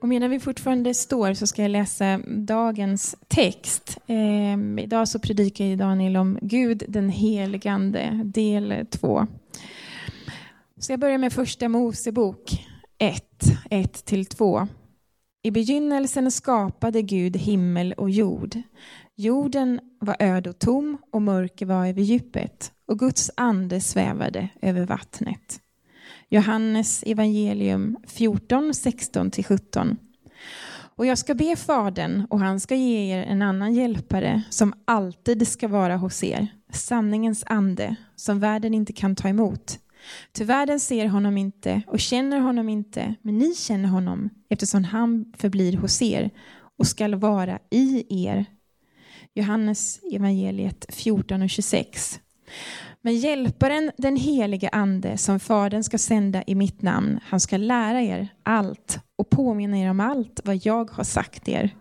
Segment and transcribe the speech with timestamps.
[0.00, 3.98] Och medan vi fortfarande står så ska jag läsa dagens text.
[4.06, 9.26] Eh, idag så predikar ju Daniel om Gud den heligande, del 2.
[10.78, 12.66] Så jag börjar med första Mosebok
[12.98, 13.24] 1,
[13.70, 14.68] 1-2.
[15.42, 18.56] I begynnelsen skapade Gud himmel och jord.
[19.16, 24.86] Jorden var öd och tom och mörker var över djupet och Guds ande svävade över
[24.86, 25.60] vattnet.
[26.32, 29.96] Johannes evangelium 14, 16-17.
[30.96, 35.48] Och jag ska be Fadern och han ska ge er en annan hjälpare som alltid
[35.48, 39.78] ska vara hos er, sanningens ande som världen inte kan ta emot.
[40.32, 45.32] Ty världen ser honom inte och känner honom inte, men ni känner honom eftersom han
[45.38, 46.30] förblir hos er
[46.78, 48.44] och skall vara i er.
[49.34, 52.20] Johannes evangeliet 14 och 26.
[53.02, 58.02] Men hjälparen, den helige ande, som Fadern ska sända i mitt namn, han ska lära
[58.02, 61.76] er allt och påminna er om allt vad jag har sagt er.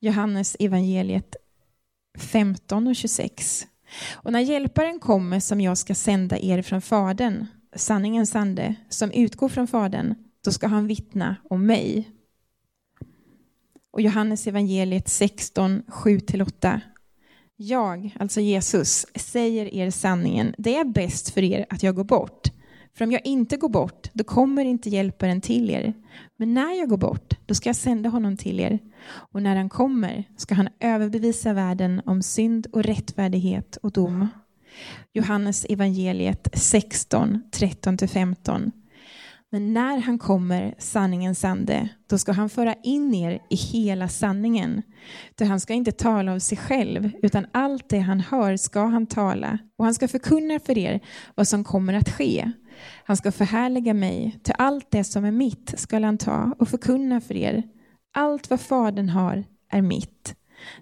[0.00, 1.36] Johannes evangeliet
[2.18, 3.66] 15 och 26.
[4.14, 9.48] Och när hjälparen kommer som jag ska sända er från Fadern, sanningens ande, som utgår
[9.48, 12.10] från Fadern, då ska han vittna om mig.
[13.90, 16.80] Och Johannes evangeliet 16, 7-8.
[17.60, 20.54] Jag, alltså Jesus, säger er sanningen.
[20.58, 22.48] Det är bäst för er att jag går bort.
[22.94, 25.94] För om jag inte går bort, då kommer inte hjälparen till er.
[26.36, 28.78] Men när jag går bort, då ska jag sända honom till er.
[29.08, 34.28] Och när han kommer ska han överbevisa världen om synd och rättfärdighet och dom.
[35.12, 38.70] Johannes evangeliet 16, 13-15.
[39.50, 44.82] Men när han kommer, sanningens ande, då ska han föra in er i hela sanningen.
[45.38, 49.06] För han ska inte tala av sig själv, utan allt det han hör ska han
[49.06, 49.58] tala.
[49.76, 51.00] Och han ska förkunna för er
[51.34, 52.52] vad som kommer att ske.
[53.04, 57.20] Han ska förhärliga mig, till allt det som är mitt skall han ta och förkunna
[57.20, 57.62] för er.
[58.14, 60.34] Allt vad Fadern har är mitt.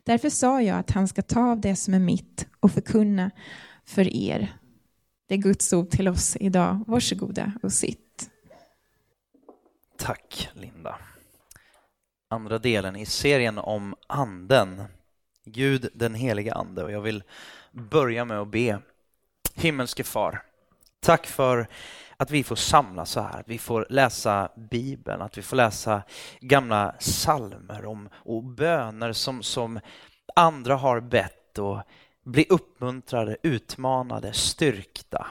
[0.05, 3.31] Därför sa jag att han ska ta av det som är mitt och förkunna
[3.84, 4.56] för er.
[5.28, 6.84] Det är Guds ord till oss idag.
[6.87, 8.06] Varsågoda och sitt.
[9.99, 10.99] Tack, Linda.
[12.29, 14.83] Andra delen i serien om Anden,
[15.45, 16.84] Gud den heliga Ande.
[16.84, 17.23] Och jag vill
[17.73, 18.79] börja med att be.
[19.55, 20.43] Himmelske Far,
[21.01, 21.69] tack för
[22.17, 26.03] att vi får samlas så här, att vi får läsa Bibeln, att vi får läsa
[26.41, 29.81] gamla salmer om, och böner som, som
[30.37, 31.83] andra har bett och
[32.25, 35.27] bli uppmuntrade, utmanade, styrkta.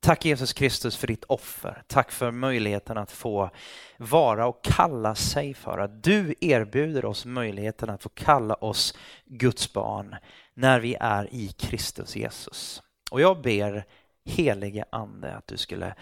[0.00, 1.82] Tack Jesus Kristus för ditt offer.
[1.86, 3.50] Tack för möjligheten att få
[3.96, 5.78] vara och kalla sig för.
[5.78, 8.94] Att du erbjuder oss möjligheten att få kalla oss
[9.24, 10.16] Guds barn
[10.54, 12.82] när vi är i Kristus Jesus.
[13.10, 13.86] Och jag ber
[14.24, 15.94] helige Ande att du skulle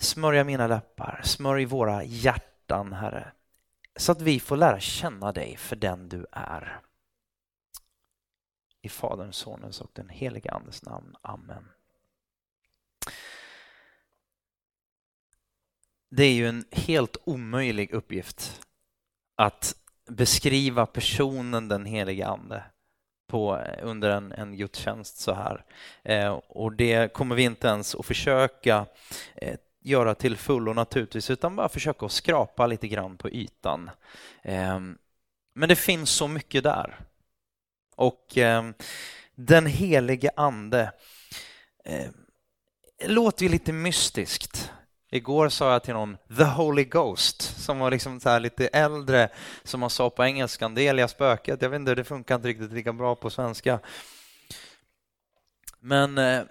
[0.00, 3.32] smörja mina läppar, smörj våra hjärtan Herre.
[3.96, 6.80] Så att vi får lära känna dig för den du är.
[8.82, 11.16] I Faderns, Sonens och den helige Andes namn.
[11.22, 11.64] Amen.
[16.10, 18.66] Det är ju en helt omöjlig uppgift
[19.36, 19.76] att
[20.08, 22.62] beskriva personen den helige Ande
[23.28, 25.64] på, eh, under en, en gudstjänst så här.
[26.02, 28.86] Eh, och det kommer vi inte ens att försöka
[29.34, 33.90] eh, göra till fullo naturligtvis, utan bara försöka att skrapa lite grann på ytan.
[34.42, 34.80] Eh,
[35.54, 37.00] men det finns så mycket där.
[37.96, 38.70] Och eh,
[39.34, 40.92] den helige Ande
[41.84, 42.10] eh,
[43.04, 44.72] låter ju lite mystiskt.
[45.10, 49.28] Igår sa jag till någon The Holy Ghost som var liksom så lite äldre
[49.62, 51.62] som man sa på engelska, Delia spöket.
[51.62, 53.80] Jag vet inte, det funkar inte riktigt lika bra på svenska.
[55.80, 56.42] Men eh,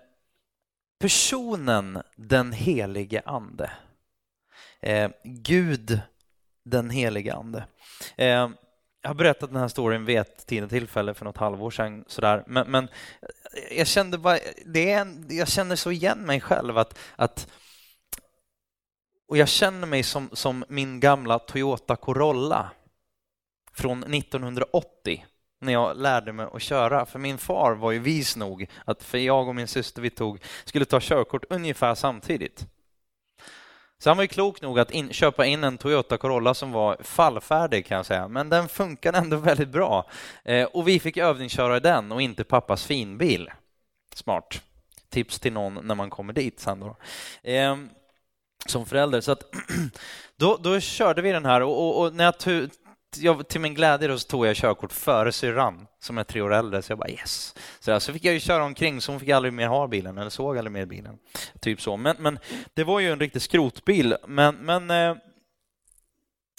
[1.00, 3.72] personen den helige ande.
[4.80, 6.02] Eh, Gud
[6.64, 7.66] den helige ande.
[8.16, 8.50] Eh,
[9.02, 12.06] jag har berättat den här storyn vid ett tidigare tillfälle för något halvår sedan.
[12.08, 12.44] Sådär.
[12.48, 16.78] Men, men eh, jag kände bara, det är en, jag känner så igen mig själv
[16.78, 17.48] att, att
[19.28, 22.72] och jag känner mig som, som min gamla Toyota Corolla
[23.74, 25.26] från 1980
[25.60, 27.06] när jag lärde mig att köra.
[27.06, 30.44] För min far var ju vis nog att för jag och min syster vi tog,
[30.66, 32.68] skulle ta körkort ungefär samtidigt.
[34.00, 36.98] Så han var ju klok nog att in, köpa in en Toyota Corolla som var
[37.02, 40.10] fallfärdig kan jag säga, men den funkade ändå väldigt bra.
[40.44, 43.52] Eh, och vi fick övningsköra den och inte pappas finbil.
[44.16, 44.62] Smart.
[45.10, 46.98] Tips till någon när man kommer dit sen då.
[47.44, 47.76] Eh,
[48.70, 49.22] som förälder.
[49.22, 49.44] Så att,
[50.38, 52.34] då, då körde vi den här och, och, och när jag
[53.16, 56.54] jag, till min glädje då så tog jag körkort före syrran som är tre år
[56.54, 57.56] äldre, så jag bara yes.
[57.80, 60.18] Så, där, så fick jag ju köra omkring, så hon fick aldrig mer ha bilen,
[60.18, 61.18] eller såg aldrig mer bilen.
[61.60, 61.98] Typ så.
[61.98, 62.40] Men, men
[62.74, 64.16] det var ju en riktig skrotbil.
[64.28, 65.16] Men, men eh,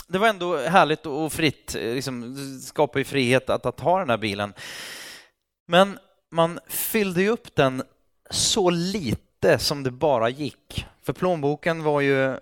[0.09, 4.11] det var ändå härligt och fritt, eh, liksom, skapade ju frihet att, att ha den
[4.11, 4.55] här bilen.
[5.67, 5.99] Men
[6.31, 7.83] man fyllde ju upp den
[8.31, 10.87] så lite som det bara gick.
[11.09, 12.39] För plånboken var ju,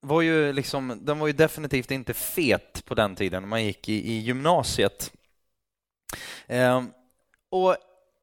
[0.00, 3.88] var ju, liksom, den var ju definitivt inte fet på den tiden när man gick
[3.88, 5.12] i, i gymnasiet.
[6.46, 6.82] Eh,
[7.50, 7.76] och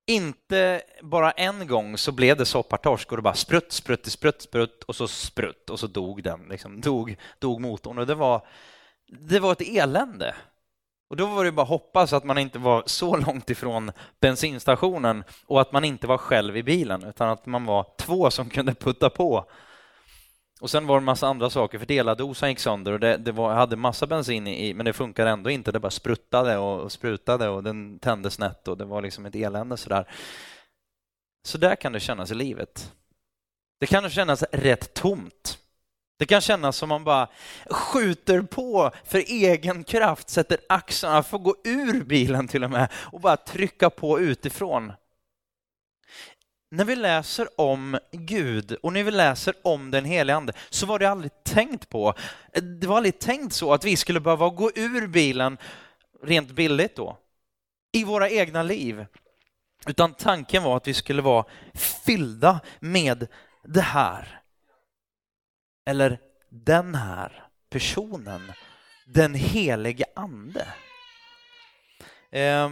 [0.08, 4.84] inte bara en gång så blev det soppartorsk och det bara sprutt, sprutt, sprutt, sprutt
[4.84, 7.98] och så sprutt och så dog den, liksom, dog, dog motorn.
[7.98, 8.48] Och det var,
[9.08, 10.36] det var ett elände.
[11.10, 15.62] Och då var det bara hoppas att man inte var så långt ifrån bensinstationen och
[15.62, 19.10] att man inte var själv i bilen utan att man var två som kunde putta
[19.10, 19.46] på.
[20.62, 23.32] Och sen var det en massa andra saker, för delardosan gick sönder och det, det
[23.32, 25.72] var, hade massa bensin i, men det funkade ändå inte.
[25.72, 29.36] Det bara spruttade och, och sprutade och den tände snett och det var liksom ett
[29.36, 30.08] elände sådär.
[31.44, 32.94] Så där kan det kännas i livet.
[33.80, 35.58] Det kan kännas rätt tomt.
[36.20, 37.28] Det kan kännas som man bara
[37.70, 43.22] skjuter på för egen kraft, sätter axlarna, får gå ur bilen till och med och
[43.22, 44.94] bara trycka på utifrån.
[46.74, 51.00] När vi läser om Gud och när vi läser om den helige Ande så var
[51.00, 52.14] det aldrig tänkt på.
[52.82, 55.58] Det var aldrig tänkt så att vi skulle behöva gå ur bilen
[56.24, 57.18] rent billigt då
[57.92, 59.06] i våra egna liv.
[59.88, 61.46] Utan tanken var att vi skulle vara
[62.06, 63.28] fyllda med
[63.64, 64.42] det här
[65.86, 66.20] eller
[66.50, 68.52] den här personen,
[69.06, 70.68] den helige ande.
[72.32, 72.70] Eh,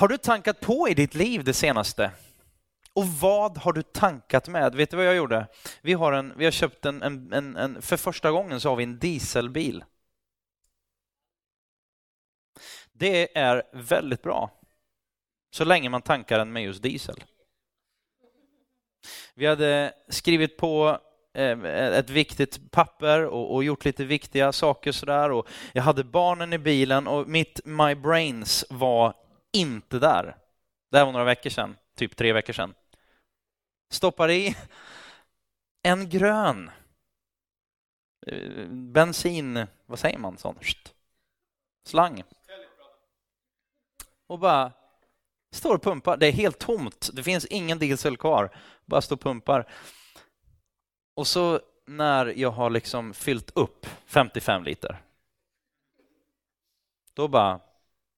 [0.00, 2.10] har du tankat på i ditt liv det senaste?
[2.92, 4.74] Och vad har du tankat med?
[4.74, 5.46] Vet du vad jag gjorde?
[5.82, 8.76] Vi har, en, vi har köpt en, en, en, en för första gången så har
[8.76, 9.84] vi en dieselbil.
[12.92, 14.50] Det är väldigt bra.
[15.50, 17.24] Så länge man tankar den med just diesel.
[19.34, 20.98] Vi hade skrivit på
[21.34, 25.30] eh, ett viktigt papper och, och, gjort lite viktiga saker sådär.
[25.30, 29.14] Och jag hade barnen i bilen och mitt My Brains var
[29.52, 30.36] inte där.
[30.90, 32.74] Det här var några veckor sedan, typ tre veckor sedan.
[33.90, 34.56] Stoppar i
[35.82, 36.70] en grön
[38.26, 40.58] eh, bensin, vad säger man sån?
[41.84, 42.22] Slang.
[44.26, 44.72] Och bara
[45.52, 46.16] Står och pumpar.
[46.16, 47.10] Det är helt tomt.
[47.12, 48.56] Det finns ingen diesel kvar.
[48.86, 49.68] Bara står och pumpar.
[51.14, 55.02] Och så när jag har liksom fyllt upp 55 liter.
[57.14, 57.60] Då bara,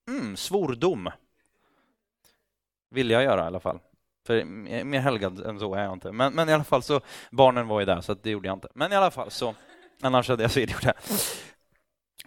[0.07, 1.09] mm, svordom.
[2.93, 3.79] Vill jag göra i alla fall.
[4.27, 4.43] För
[4.83, 6.11] mer helgad än så är jag inte.
[6.11, 7.01] Men, men i alla fall så,
[7.31, 8.67] barnen var ju där så det gjorde jag inte.
[8.73, 9.55] Men i alla fall så,
[10.01, 10.93] annars hade jag så gjort det.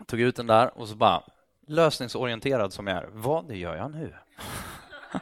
[0.07, 1.23] Tog ut den där och så bara,
[1.67, 4.15] lösningsorienterad som jag är, vad gör jag nu?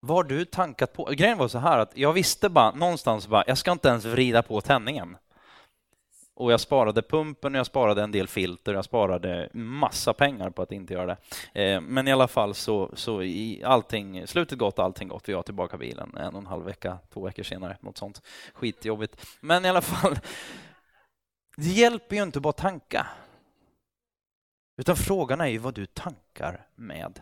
[0.00, 1.04] Vad har du tankat på?
[1.04, 4.42] Grejen var så här att jag visste bara någonstans bara, jag ska inte ens vrida
[4.42, 5.16] på tändningen.
[6.36, 10.62] Och jag sparade pumpen och jag sparade en del filter, jag sparade massa pengar på
[10.62, 11.62] att inte göra det.
[11.62, 15.28] Eh, men i alla fall så, så i allting, slutet gott, allting gott.
[15.28, 18.22] Vi har tillbaka bilen en och en halv vecka, två veckor senare, något sånt
[18.54, 19.26] skitjobbigt.
[19.40, 20.18] Men i alla fall,
[21.56, 23.06] det hjälper ju inte bara tanka.
[24.76, 27.20] Utan frågan är ju vad du tankar med.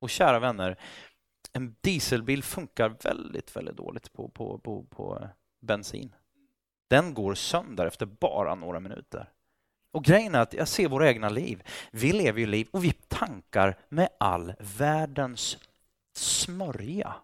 [0.00, 0.76] Och kära vänner,
[1.52, 5.28] en dieselbil funkar väldigt, väldigt dåligt på, på, på, på
[5.60, 6.14] bensin.
[6.88, 9.28] Den går sönder efter bara några minuter.
[9.92, 11.62] Och grejen är att jag ser våra egna liv.
[11.90, 15.58] Vi lever ju liv och vi tankar med all världens
[16.16, 17.14] smörja.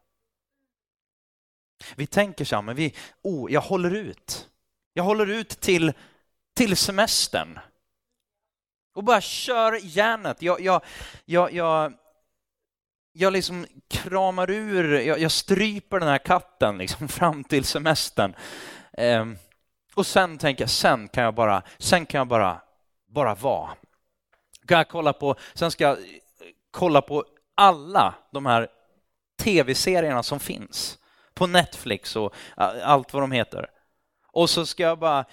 [1.96, 4.48] Vi tänker så här, men vi, oh, jag håller ut.
[4.92, 5.92] Jag håller ut till,
[6.54, 7.58] till semestern.
[8.94, 10.42] Och bara kör järnet.
[10.42, 10.82] Jag, jag,
[11.24, 11.92] jag, jag,
[13.12, 18.34] jag liksom kramar ur, jag, jag, stryper den här katten liksom fram till semestern.
[18.92, 19.26] Eh,
[19.94, 22.60] och sen tänker jag, sen kan jag bara, sen kan jag bara,
[23.08, 23.70] bara vara.
[24.66, 25.98] Kan jag kolla på, sen ska jag
[26.70, 27.24] kolla på
[27.54, 28.68] alla de här
[29.42, 30.98] tv-serierna som finns
[31.34, 32.34] på Netflix och
[32.82, 33.66] allt vad de heter.
[34.26, 35.24] Och så ska jag bara,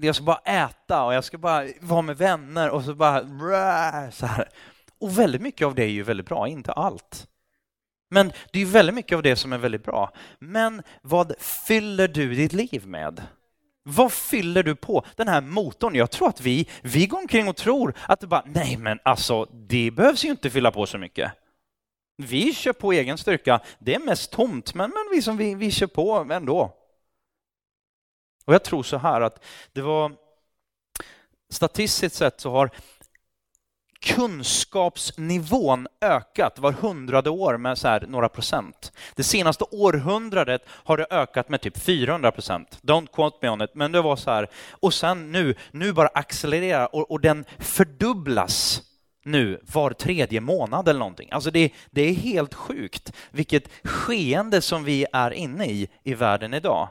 [0.00, 4.26] jag ska bara äta och jag ska bara vara med vänner och så bara så
[4.26, 4.48] här.
[5.00, 7.28] Och väldigt mycket av det är ju väldigt bra, inte allt.
[8.10, 10.12] Men det är ju väldigt mycket av det som är väldigt bra.
[10.38, 13.22] Men vad fyller du ditt liv med?
[13.90, 15.94] Vad fyller du på den här motorn?
[15.94, 19.44] Jag tror att vi, vi går omkring och tror att det bara, nej men alltså,
[19.44, 21.32] det behövs ju inte fylla på så mycket.
[22.16, 23.60] Vi kör på egen styrka.
[23.78, 26.76] Det är mest tomt, men, men vi, som vi, vi kör på ändå.
[28.44, 30.12] Och jag tror så här att det var
[31.50, 32.70] statistiskt sett så har
[34.00, 38.92] kunskapsnivån ökat var hundrade år med så några procent.
[39.14, 42.78] Det senaste århundradet har det ökat med typ 400 procent.
[42.82, 44.48] Don't quote me on it, men det var så här.
[44.70, 48.82] Och sen nu, nu bara accelererar och, och den fördubblas
[49.24, 51.30] nu var tredje månad eller någonting.
[51.30, 56.54] Alltså det, det är helt sjukt vilket skeende som vi är inne i i världen
[56.54, 56.88] idag.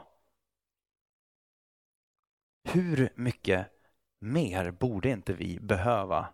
[2.64, 3.66] Hur mycket
[4.20, 6.26] mer borde inte vi behöva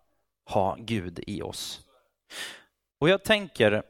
[0.45, 1.81] ha Gud i oss?
[2.99, 3.83] Och jag tänker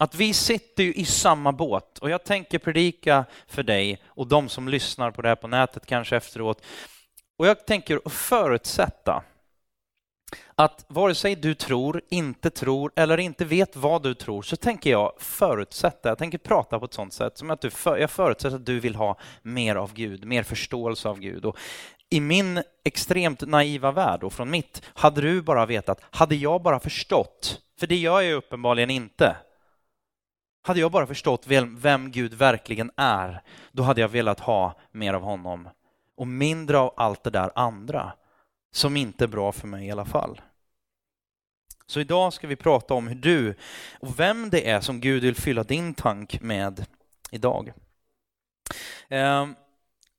[0.00, 4.48] att vi sitter ju i samma båt och jag tänker predika för dig och de
[4.48, 6.62] som lyssnar på det här på nätet kanske efteråt.
[7.38, 9.24] Och jag tänker förutsätta
[10.54, 14.90] att vare sig du tror, inte tror eller inte vet vad du tror så tänker
[14.90, 18.66] jag förutsätta, jag tänker prata på ett sånt sätt som att du, jag förutsätter att
[18.66, 21.44] du vill ha mer av Gud, mer förståelse av Gud.
[21.44, 21.58] Och
[22.12, 26.80] i min extremt naiva värld och från mitt, hade du bara vetat, hade jag bara
[26.80, 29.36] förstått, för det gör jag uppenbarligen inte,
[30.62, 33.42] hade jag bara förstått vem, vem Gud verkligen är,
[33.72, 35.68] då hade jag velat ha mer av honom
[36.16, 38.12] och mindre av allt det där andra
[38.72, 40.40] som inte är bra för mig i alla fall.
[41.86, 43.54] Så idag ska vi prata om hur du
[44.00, 46.86] och vem det är som Gud vill fylla din tank med
[47.30, 47.72] idag.
[49.08, 49.54] Ehm,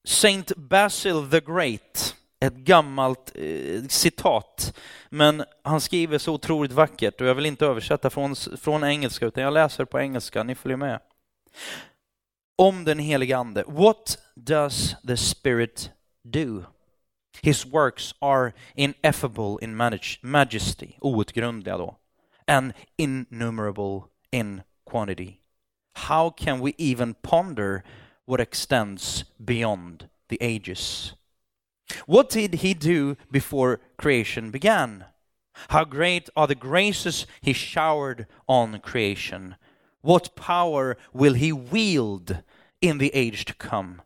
[0.07, 4.79] Saint Basil the Great, ett gammalt eh, citat,
[5.09, 9.43] men han skriver så otroligt vackert och jag vill inte översätta från, från engelska utan
[9.43, 10.99] jag läser på engelska, ni följer med.
[12.55, 13.63] Om den helige Ande.
[13.67, 15.91] What does the Spirit
[16.23, 16.63] do?
[17.41, 19.75] His works are ineffable in
[20.21, 21.97] majesty, outgrundliga då,
[22.47, 25.39] and innumerable in quantity.
[25.93, 27.83] How can we even ponder
[28.25, 31.13] what extends beyond the ages?
[32.05, 35.05] What did he do before creation began?
[35.69, 39.55] How great are the graces he showered on creation?
[40.01, 42.43] What power will he wield
[42.81, 44.01] in the age to come?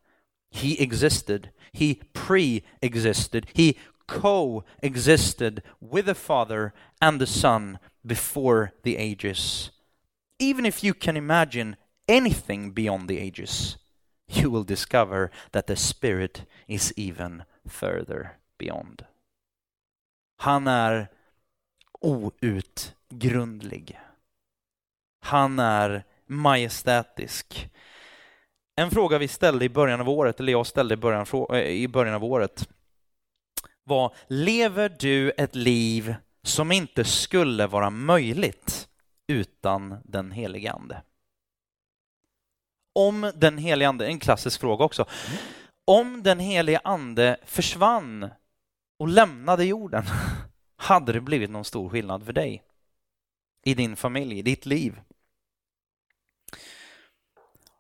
[0.49, 8.73] He existed he pre existed, he co existed with the Father and the Son before
[8.81, 9.69] the ages.
[10.39, 13.77] Even if you can imagine anything beyond the ages,
[14.27, 19.05] you will discover that the Spirit is even further beyond.
[20.37, 21.07] Han är
[22.01, 23.99] outgrundlig.
[25.21, 27.69] Han är majestätisk.
[28.75, 31.87] En fråga vi ställde i början av året, eller jag ställde i början, eh, i
[31.87, 32.69] början av året,
[33.83, 38.89] var lever du ett liv som inte skulle vara möjligt
[39.27, 41.01] utan den helige Ande?
[42.97, 45.05] Om den helige Ande, en klassisk fråga också,
[45.85, 48.29] om den helige Ande försvann
[48.99, 50.03] och lämnade jorden,
[50.77, 52.63] hade det blivit någon stor skillnad för dig?
[53.63, 54.99] I din familj, i ditt liv?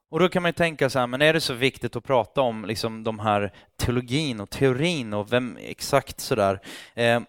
[0.09, 2.41] Och då kan man ju tänka så här, men är det så viktigt att prata
[2.41, 6.61] om liksom de här teologin och teorin och vem exakt sådär?
[6.93, 7.21] Eh,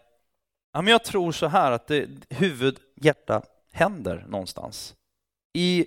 [0.73, 3.42] ja, men jag tror så här att det, huvud, hjärta,
[3.73, 4.95] händer någonstans.
[5.52, 5.87] I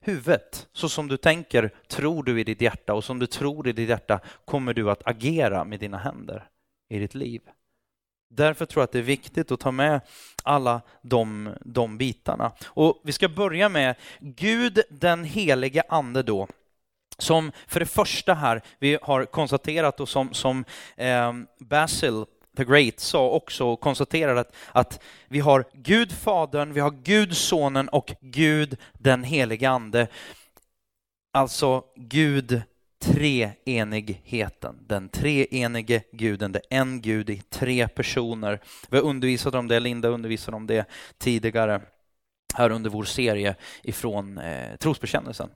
[0.00, 3.72] huvudet, så som du tänker, tror du i ditt hjärta och som du tror i
[3.72, 6.48] ditt hjärta kommer du att agera med dina händer
[6.88, 7.40] i ditt liv.
[8.30, 10.00] Därför tror jag att det är viktigt att ta med
[10.42, 12.52] alla de, de bitarna.
[12.66, 16.48] Och Vi ska börja med Gud den helige Ande då,
[17.18, 20.64] som för det första här vi har konstaterat och som, som
[20.96, 22.24] eh, Basil
[22.56, 27.36] the Great sa också och konstaterade att, att vi har Gud Fadern, vi har Gud
[27.36, 30.06] Sonen och Gud den helige Ande.
[31.32, 32.62] Alltså Gud
[33.00, 38.60] treenigheten, den treenige guden, det är en gud i tre personer.
[38.88, 40.88] Vi har undervisat om det, Linda undervisade om det
[41.18, 41.80] tidigare
[42.54, 45.50] här under vår serie ifrån eh, trosbekännelsen.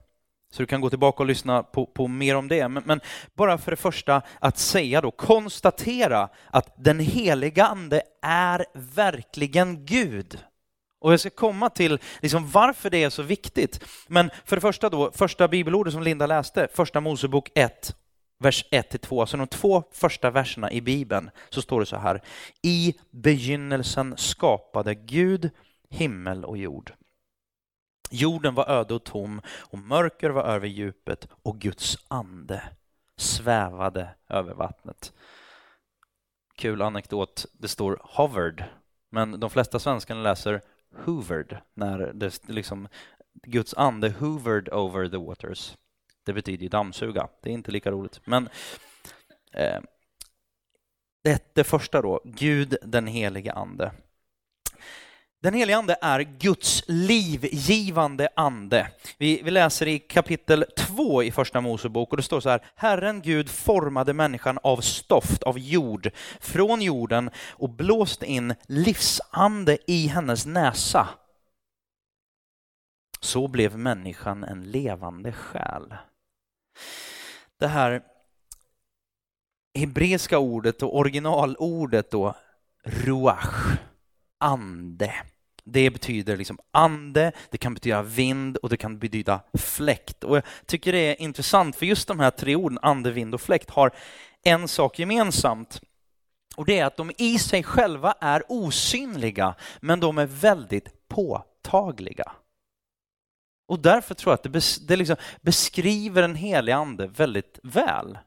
[0.55, 2.67] Så du kan gå tillbaka och lyssna på, på mer om det.
[2.67, 2.99] Men, men,
[3.33, 10.39] bara för det första att säga då, konstatera att den heliga Ande är verkligen Gud.
[11.01, 13.85] Och jag ska komma till liksom varför det är så viktigt.
[14.07, 17.95] Men för det första då, första bibelordet som Linda läste, första Mosebok 1,
[18.39, 22.21] vers 1-2, alltså de två första verserna i Bibeln, så står det så här.
[22.61, 25.49] I begynnelsen skapade Gud
[25.89, 26.93] himmel och jord.
[28.11, 32.63] Jorden var öde och tom och mörker var över djupet och Guds ande
[33.17, 35.13] svävade över vattnet.
[36.55, 38.63] Kul anekdot, det står hovered,
[39.09, 40.61] men de flesta svenskarna läser
[41.05, 42.87] hoovered, när det liksom,
[43.33, 45.77] Guds ande hoovered over the waters.
[46.25, 47.27] Det betyder ju dammsuga.
[47.41, 48.21] Det är inte lika roligt.
[48.25, 48.49] Men
[49.55, 49.81] Eh,
[51.23, 53.91] det, det första då, Gud den helige ande.
[55.45, 58.91] Den helige ande är Guds livgivande ande.
[59.17, 62.65] Vi, vi, läser i kapitel 2 i första Mosebok och det står så här.
[62.75, 70.07] Herren Gud formade människan av stoft, av jord, från jorden och blåste in livsande i
[70.07, 71.09] hennes näsa.
[73.19, 75.93] Så blev människan en levande själ.
[77.59, 78.01] Det här
[79.79, 82.35] hebreiska ordet och originalordet då,
[82.83, 83.77] ruach,
[84.37, 85.13] ande.
[85.65, 90.23] Det betyder liksom ande, det kan betyda vind och det kan betyda fläkt.
[90.23, 93.41] Och jag tycker det är intressant för just de här tre orden, ande, vind och
[93.41, 93.91] fläkt, har
[94.43, 95.81] en sak gemensamt.
[96.55, 102.31] Och det är att de i sig själva är osynliga, men de är väldigt påtagliga.
[103.67, 108.17] Och därför tror jag att det, bes, det liksom beskriver en helig ande väldigt väl.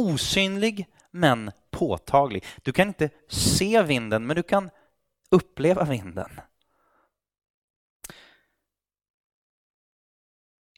[0.00, 2.44] Osynlig men påtaglig.
[2.62, 4.70] Du kan inte se vinden, men du kan
[5.30, 6.30] uppleva vinden.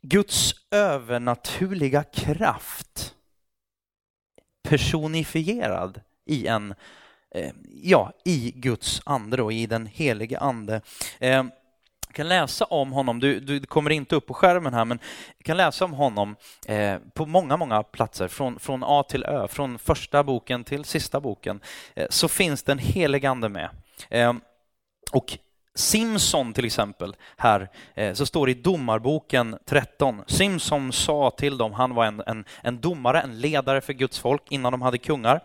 [0.02, 3.14] Guds övernaturliga kraft
[4.62, 6.75] personifierad i en
[7.35, 10.80] eh, ja, i Guds ande och i den helige ande.
[11.18, 11.50] Jag
[12.12, 14.99] kan läsa om honom, du, du kommer inte upp på skärmen här, men
[15.38, 19.49] du kan läsa om honom eh, på många, många platser, från, från A till Ö,
[19.49, 21.61] från första boken till sista boken,
[22.09, 23.71] så finns den helige ande med.
[24.11, 24.32] Eh,
[25.12, 25.38] och
[25.75, 30.23] Simson till exempel, här eh, så står det i Domarboken 13.
[30.26, 34.42] Simson sa till dem, han var en, en, en domare, en ledare för Guds folk
[34.49, 35.40] innan de hade kungar.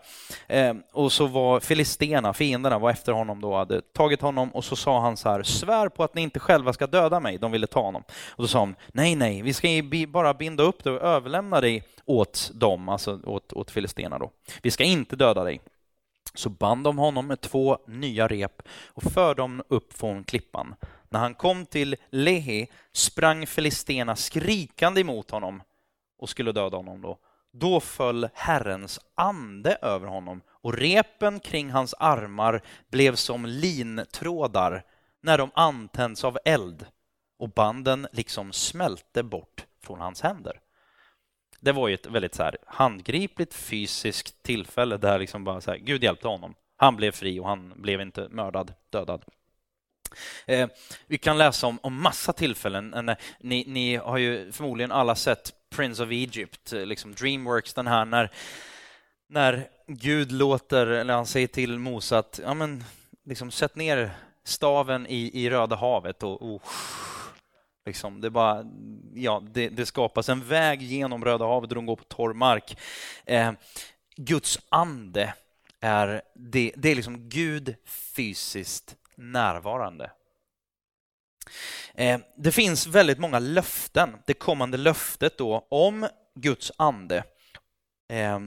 [0.46, 4.76] Eh, och så var filisterna, fienderna, var efter honom då, hade tagit honom och så
[4.76, 7.38] sa han så här, svär på att ni inte själva ska döda mig.
[7.38, 8.02] De ville ta honom.
[8.30, 9.68] Och då sa de, nej, nej, vi ska
[10.08, 14.30] bara binda upp dig och överlämna dig åt dem, alltså åt, åt filisterna då.
[14.62, 15.60] Vi ska inte döda dig.
[16.38, 20.74] Så band de honom med två nya rep och förde honom upp från klippan.
[21.08, 25.62] När han kom till Lehi sprang filisterna skrikande emot honom
[26.18, 27.18] och skulle döda honom då.
[27.52, 34.84] Då föll Herrens ande över honom och repen kring hans armar blev som lintrådar
[35.22, 36.86] när de antänds av eld
[37.38, 40.60] och banden liksom smälte bort från hans händer
[41.60, 45.78] det var ju ett väldigt så här handgripligt fysiskt tillfälle där liksom bara så här,
[45.78, 46.54] Gud hjälpte honom.
[46.76, 49.24] Han blev fri och han blev inte mördad, dödad.
[50.46, 50.68] Eh,
[51.06, 53.08] vi kan läsa om, om massa tillfällen.
[53.08, 57.86] Eh, ni, ni, har ju förmodligen alla sett Prince of Egypt, eh, liksom Dreamworks, den
[57.86, 58.30] här när,
[59.28, 62.84] när Gud låter, eller han säger till Mose att ja, men,
[63.24, 64.10] liksom, sätt ner
[64.44, 66.62] staven i, i Röda havet och, och
[67.88, 68.64] Liksom, det, bara,
[69.14, 72.78] ja, det, det, skapas en väg genom Röda havet och de går på torr mark.
[73.24, 73.52] Eh,
[74.16, 75.34] Guds ande
[75.80, 80.10] är, det, det är liksom Gud fysiskt närvarande.
[81.94, 84.16] Eh, det finns väldigt många löften.
[84.26, 87.24] Det kommande löftet då om Guds ande
[88.08, 88.38] eh,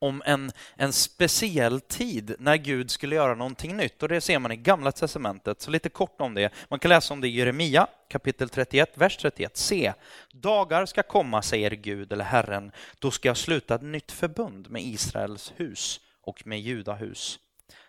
[0.00, 4.02] om en, en speciell tid när Gud skulle göra någonting nytt.
[4.02, 5.60] Och Det ser man i Gamla testamentet.
[5.60, 6.52] Så lite kort om det.
[6.68, 9.56] Man kan läsa om det i Jeremia kapitel 31, vers 31.
[9.56, 9.92] Se,
[10.32, 14.82] dagar ska komma, säger Gud eller Herren, då ska jag sluta ett nytt förbund med
[14.82, 17.38] Israels hus och med Judahus.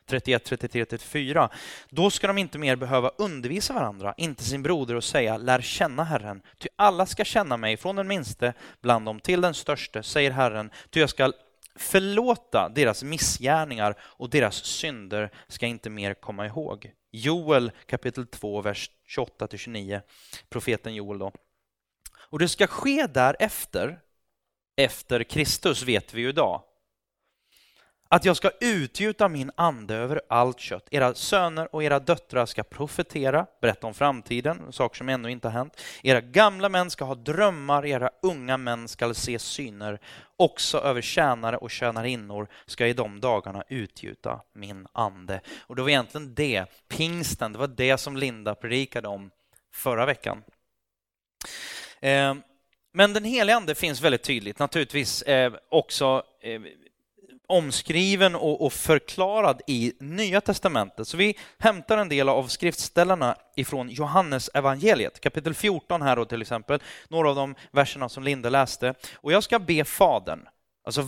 [0.06, 1.50] 31, 33, 34.
[1.89, 6.04] Då ska de inte mer behöva undervisa varandra, inte sin broder och säga lär känna
[6.04, 6.41] Herren.
[6.58, 10.71] Ty alla ska känna mig, från den minste bland dem till den störste, säger Herren.
[10.89, 11.32] Ty jag ska
[11.76, 16.92] förlåta deras missgärningar och deras synder ska inte mer komma ihåg.
[17.12, 20.02] Joel kapitel 2, vers 28-29,
[20.50, 21.32] profeten Joel då.
[22.18, 24.00] Och det ska ske därefter,
[24.78, 26.64] efter Kristus vet vi ju idag,
[28.13, 30.88] att jag ska utgjuta min ande över allt kött.
[30.91, 35.54] Era söner och era döttrar ska profetera, berätta om framtiden, saker som ännu inte har
[35.54, 35.82] hänt.
[36.04, 40.00] Era gamla män ska ha drömmar, era unga män ska se syner.
[40.38, 45.41] Också över tjänare och tjänarinnor ska i de dagarna utgjuta min ande.
[45.60, 49.32] Och det var egentligen det, pingsten, det var det som Linda predikade om
[49.74, 50.43] förra veckan.
[52.00, 52.36] Eh,
[52.93, 56.62] men den heliga ande finns väldigt tydligt, naturligtvis eh, också eh,
[57.52, 61.08] omskriven och, och, förklarad i Nya testamentet.
[61.08, 66.42] Så vi hämtar en del av skriftställarna ifrån Johannes evangeliet, kapitel 14 här då till
[66.42, 68.94] exempel, några av de verserna som Linda läste.
[69.16, 70.48] Och jag ska be Fadern,
[70.84, 71.02] Alltså,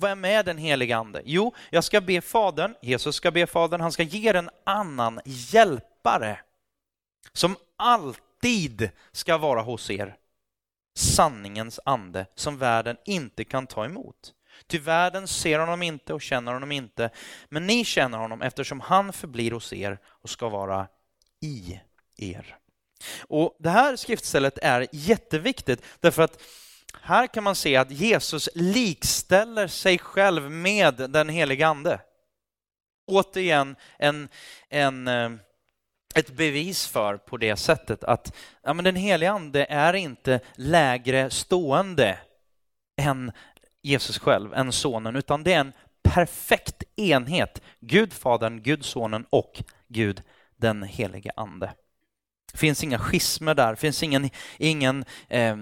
[0.00, 1.22] vem är den helige Ande?
[1.24, 5.20] Jo, jag ska be Fadern, Jesus ska be Fadern, han ska ge er en annan
[5.24, 6.38] hjälpare
[7.32, 10.16] som alltid ska vara hos er.
[10.94, 14.34] Sanningens ande som världen inte kan ta emot.
[14.66, 17.10] Ty världen ser honom inte och känner honom inte,
[17.48, 20.88] men ni känner honom eftersom han förblir hos er och ska vara
[21.40, 21.80] i
[22.16, 22.56] er.
[23.20, 26.42] Och Det här skriftstället är jätteviktigt därför att
[27.00, 32.00] här kan man se att Jesus likställer sig själv med den helige Ande.
[33.06, 34.28] Återigen en,
[34.68, 35.30] en, eh,
[36.14, 41.30] ett bevis för på det sättet att ja, men den helige Ande är inte lägre
[41.30, 42.18] stående
[42.96, 43.32] än
[43.82, 47.62] Jesus själv, än Sonen, utan det är en perfekt enhet.
[47.80, 50.22] Gud Fadern, Gud Sonen och Gud
[50.56, 51.74] den helige Ande.
[52.52, 55.56] Det finns inga schismer där, det finns ingen, ingen eh,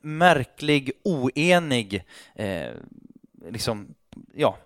[0.00, 2.70] märklig, oenig, eh,
[3.50, 3.94] liksom,
[4.34, 4.58] ja,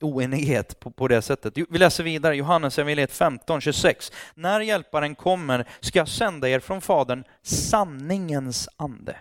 [0.00, 1.58] oenighet på, på det sättet.
[1.70, 4.12] Vi läser vidare, Johannes evangeliet 15, 26.
[4.34, 9.16] När hjälparen kommer ska jag sända er från Fadern sanningens ande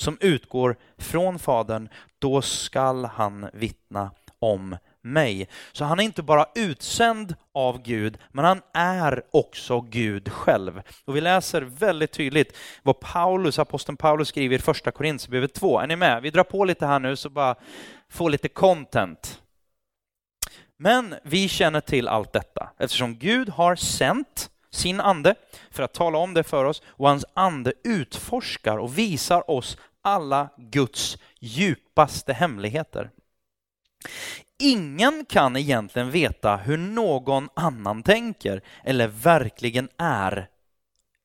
[0.00, 5.48] som utgår från Fadern, då skall han vittna om mig.
[5.72, 10.82] Så han är inte bara utsänd av Gud, men han är också Gud själv.
[11.04, 15.78] Och vi läser väldigt tydligt vad Paulus, aposteln Paulus skriver i första Korinthierbrevet 2.
[15.78, 16.22] Är ni med?
[16.22, 17.54] Vi drar på lite här nu så bara
[18.08, 19.40] få lite content.
[20.76, 25.34] Men vi känner till allt detta eftersom Gud har sänt sin ande
[25.70, 30.48] för att tala om det för oss och hans ande utforskar och visar oss alla
[30.56, 33.10] Guds djupaste hemligheter.
[34.58, 40.48] Ingen kan egentligen veta hur någon annan tänker eller verkligen är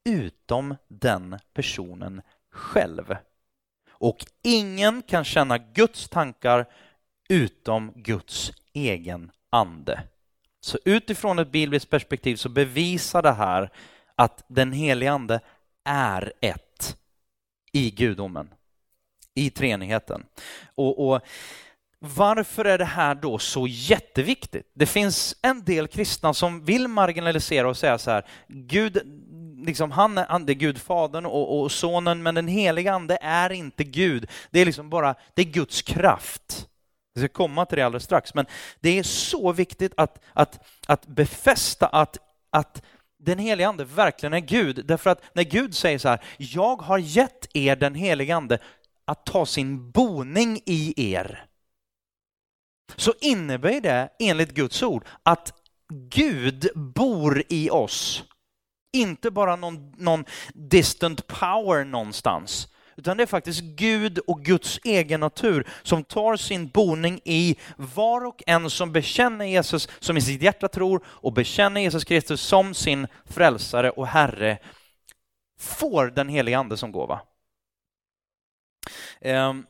[0.05, 3.15] utom den personen själv.
[3.91, 6.65] Och ingen kan känna Guds tankar
[7.29, 10.03] utom Guds egen ande.
[10.61, 13.69] Så utifrån ett bibliskt perspektiv så bevisar det här
[14.15, 15.39] att den helige ande
[15.83, 16.97] är ett
[17.71, 18.53] i gudomen,
[19.35, 20.23] i treenigheten.
[20.75, 21.21] Och, och
[21.99, 24.71] varför är det här då så jätteviktigt?
[24.73, 29.01] Det finns en del kristna som vill marginalisera och säga så här, Gud,
[29.65, 33.51] liksom han är, han är Gud Fadern och, och Sonen, men den heliga Ande är
[33.51, 34.29] inte Gud.
[34.51, 36.67] Det är liksom bara, det är Guds kraft.
[37.13, 38.45] Vi ska komma till det alldeles strax, men
[38.79, 42.17] det är så viktigt att, att, att befästa att,
[42.49, 42.81] att
[43.17, 44.85] den heliga Ande verkligen är Gud.
[44.85, 48.59] Därför att när Gud säger så här, jag har gett er den heliga Ande
[49.05, 51.45] att ta sin boning i er
[52.95, 55.53] så innebär det enligt Guds ord att
[55.89, 58.23] Gud bor i oss.
[58.93, 65.19] Inte bara någon, någon distant power någonstans, utan det är faktiskt Gud och Guds egen
[65.19, 70.41] natur som tar sin boning i var och en som bekänner Jesus, som i sitt
[70.41, 74.57] hjärta tror och bekänner Jesus Kristus som sin frälsare och Herre,
[75.59, 77.21] får den heliga Ande som gåva.
[79.21, 79.65] Um,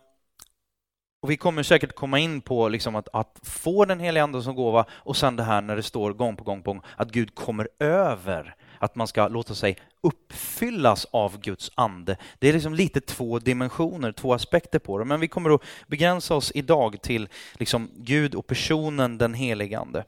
[1.26, 4.56] och vi kommer säkert komma in på liksom att, att få den heliga Ande som
[4.56, 7.36] gåva och sen det här när det står gång på gång på gång att Gud
[7.36, 12.18] kommer över, att man ska låta sig uppfyllas av Guds ande.
[12.40, 16.36] Det är liksom lite två dimensioner, två aspekter på det, men vi kommer att begränsa
[16.36, 20.06] oss idag till liksom Gud och personen den helige Ande.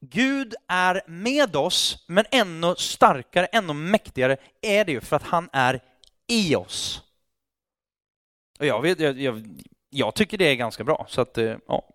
[0.00, 5.48] Gud är med oss, men ännu starkare, ännu mäktigare är det ju för att han
[5.52, 5.80] är
[6.26, 7.02] i oss.
[8.58, 9.42] Och jag, vet, jag, jag
[9.94, 11.06] jag tycker det är ganska bra.
[11.08, 11.88] Så att, eh, ja.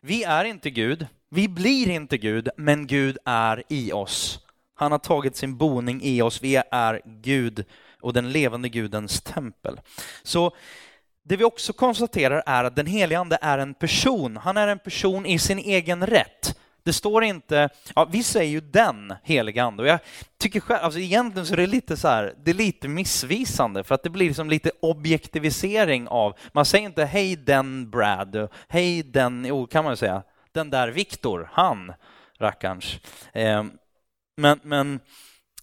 [0.00, 4.40] Vi är inte Gud, vi blir inte Gud, men Gud är i oss.
[4.74, 7.64] Han har tagit sin boning i oss, vi är Gud
[8.00, 9.80] och den levande Gudens tempel.
[10.22, 10.56] Så
[11.24, 14.36] det vi också konstaterar är att den helige Ande är en person.
[14.36, 16.58] Han är en person i sin egen rätt.
[16.82, 19.98] Det står inte, ja, vi säger ju den heliga ande och jag
[20.38, 23.94] tycker själv, alltså egentligen så är det lite så här, det är lite missvisande för
[23.94, 29.44] att det blir liksom lite objektivisering av, man säger inte hej den Brad, hej den,
[29.48, 31.92] jo kan man ju säga, den där Viktor, han
[32.38, 32.98] rackarns.
[33.32, 33.64] Eh,
[34.36, 35.00] men, men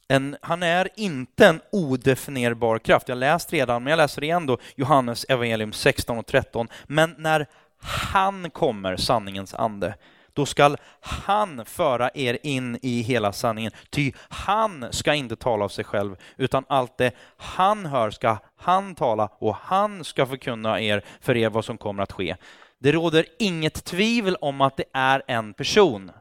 [0.08, 3.08] en, han är inte en odefinierbar kraft.
[3.08, 6.68] Jag har läst redan, men jag läser igen då Johannes evangelium 16 och 13.
[6.88, 7.48] Men när
[7.82, 9.96] han kommer, sanningens ande,
[10.40, 13.72] då skall han föra er in i hela sanningen.
[13.90, 18.96] Ty han ska inte tala av sig själv, utan allt det han hör ska han
[18.96, 22.36] tala och han ska förkunna er för er vad som kommer att ske.
[22.80, 26.12] Det råder inget tvivel om att det är en person.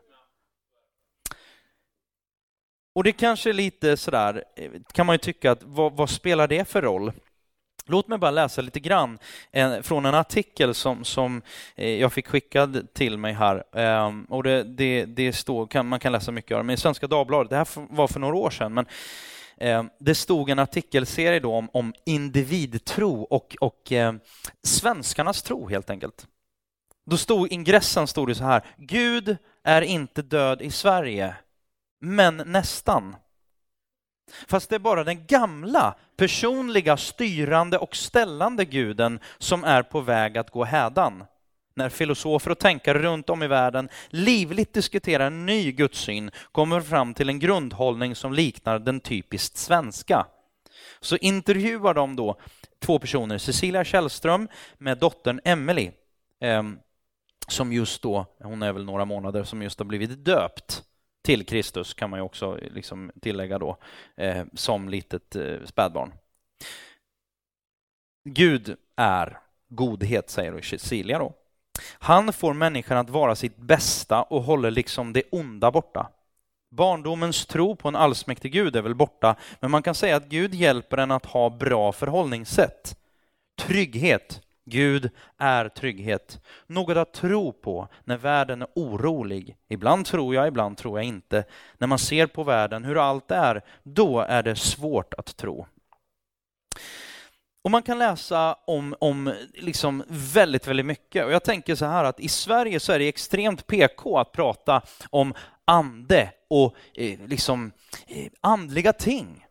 [2.95, 4.45] Och det kanske är lite sådär,
[4.93, 7.13] kan man ju tycka att vad, vad spelar det för roll?
[7.91, 9.19] Låt mig bara läsa lite grann
[9.53, 11.43] eh, från en artikel som, som
[11.75, 13.65] eh, jag fick skickad till mig här.
[13.73, 16.77] Ehm, och det, det, det står, kan, man kan läsa mycket av det, men i
[16.77, 18.87] Svenska Dagbladet, det här var för några år sedan, men
[19.57, 24.13] ehm, det stod en artikelserie då om, om individtro och, och eh,
[24.63, 26.27] svenskarnas tro helt enkelt.
[27.07, 28.63] Då stod ingressen stod det så här.
[28.77, 31.35] Gud är inte död i Sverige,
[32.01, 33.17] men nästan.
[34.49, 40.39] Fast det är bara den gamla, personliga, styrande och ställande guden som är på väg
[40.39, 41.25] att gå hädan.
[41.75, 47.15] När filosofer och tänkare runt om i världen livligt diskuterar en ny gudssyn kommer fram
[47.15, 50.27] till en grundhållning som liknar den typiskt svenska.
[51.01, 52.37] Så intervjuar de då
[52.81, 55.91] två personer, Cecilia Källström med dottern Emily
[56.41, 56.79] ehm,
[57.49, 60.83] som just då, hon är väl några månader, som just har blivit döpt
[61.29, 63.77] till Kristus kan man ju också eh, liksom tillägga då,
[64.17, 66.13] eh, som litet eh, spädbarn.
[68.25, 69.39] Gud är
[69.69, 71.33] godhet, säger Cecilia då.
[71.99, 76.11] Han får människan att vara sitt bästa och håller liksom det onda borta.
[76.71, 80.55] Barndomens tro på en allsmäktig Gud är väl borta, men man kan säga att Gud
[80.55, 82.99] hjälper en att ha bra förhållningssätt.
[83.59, 89.57] Trygghet, Gud är trygghet, något att tro på när världen är orolig.
[89.69, 91.45] Ibland tror jag, ibland tror jag inte.
[91.79, 95.67] När man ser på världen, hur allt är, då är det svårt att tro.
[97.65, 101.25] Och man kan läsa om, om liksom väldigt, väldigt mycket.
[101.25, 104.83] Och jag tänker så här att i Sverige så är det extremt PK att prata
[105.11, 107.73] om ande och eh, liksom
[108.07, 109.47] eh, andliga ting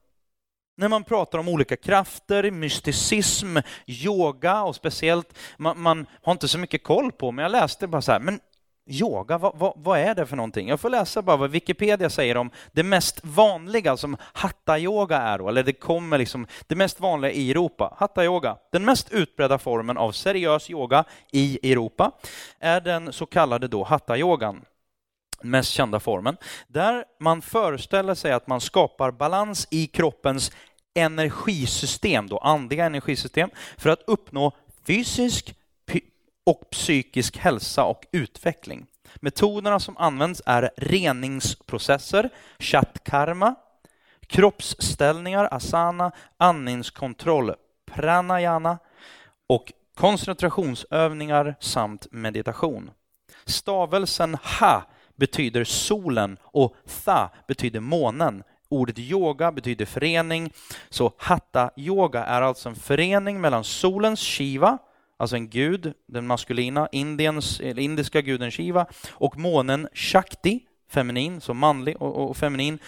[0.78, 6.60] när man pratar om olika krafter, mysticism, yoga och speciellt, man, man, har inte så
[6.60, 8.40] mycket koll på, men jag läste bara så här, men
[8.90, 10.68] yoga, vad, vad, vad, är det för någonting?
[10.68, 15.50] Jag får läsa bara vad Wikipedia säger om det mest vanliga som hatta-yoga är, då,
[15.50, 18.58] eller det kommer liksom, det mest vanliga i Europa, hatta-yoga.
[18.72, 22.12] Den mest utbredda formen av seriös yoga i Europa
[22.60, 24.62] är den så kallade då hatta-yogan
[25.42, 26.38] mest kända formen,
[26.68, 30.52] där man föreställer sig att man skapar balans i kroppens
[30.98, 34.52] energisystem, då andliga energisystem, för att uppnå
[34.88, 35.56] fysisk
[36.46, 38.86] och psykisk hälsa och utveckling.
[39.16, 42.30] Metoderna som används är reningsprocesser,
[42.60, 43.56] chattkarma,
[44.28, 47.54] kroppsställningar, asana, andningskontroll,
[47.86, 48.78] pranayana
[49.48, 52.92] och koncentrationsövningar samt meditation.
[53.46, 54.84] Stavelsen ha
[55.16, 58.44] betyder solen och tha betyder månen.
[58.70, 60.54] Ordet yoga betyder förening,
[60.90, 64.78] så hatta-yoga är alltså en förening mellan solens Shiva,
[65.18, 72.02] alltså en gud, den maskulina, Indiens, indiska guden Shiva, och månen Shakti, feminin, så manlig
[72.02, 72.80] och, och feminin,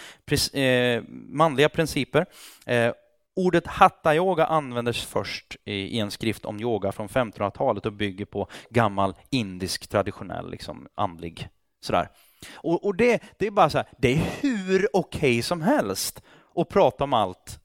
[0.52, 2.26] eh, manliga principer.
[2.66, 2.92] Eh,
[3.36, 8.48] ordet hatta-yoga användes först i, i, en skrift om yoga från 1500-talet och bygger på
[8.70, 11.48] gammal indisk traditionell liksom, andlig
[11.80, 12.08] sådär.
[12.52, 16.22] Och, och det, det, är bara så här, det är hur okej okay som helst
[16.54, 17.60] att prata om allt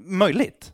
[0.00, 0.72] möjligt.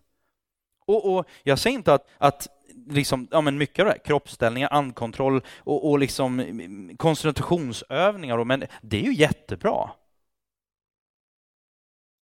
[0.86, 2.48] Och, och jag säger inte att, att
[2.86, 8.44] liksom, ja, men mycket av det här, kroppsställningar, andkontroll och, och liksom mm, mm, koncentrationsövningar,
[8.44, 9.90] men det är ju jättebra.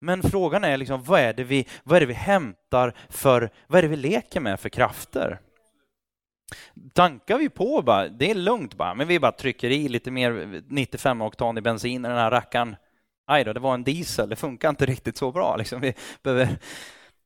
[0.01, 3.77] Men frågan är liksom, vad är det vi, vad är det vi hämtar för, vad
[3.77, 5.39] är det vi leker med för krafter?
[6.93, 10.61] Tankar vi på bara, det är lugnt bara, men vi bara trycker i lite mer
[10.67, 12.75] 95 oktan i bensin i den här rackaren.
[13.27, 15.55] Aj då, det var en diesel, det funkar inte riktigt så bra.
[15.55, 15.81] Liksom.
[15.81, 16.57] Vi behöver...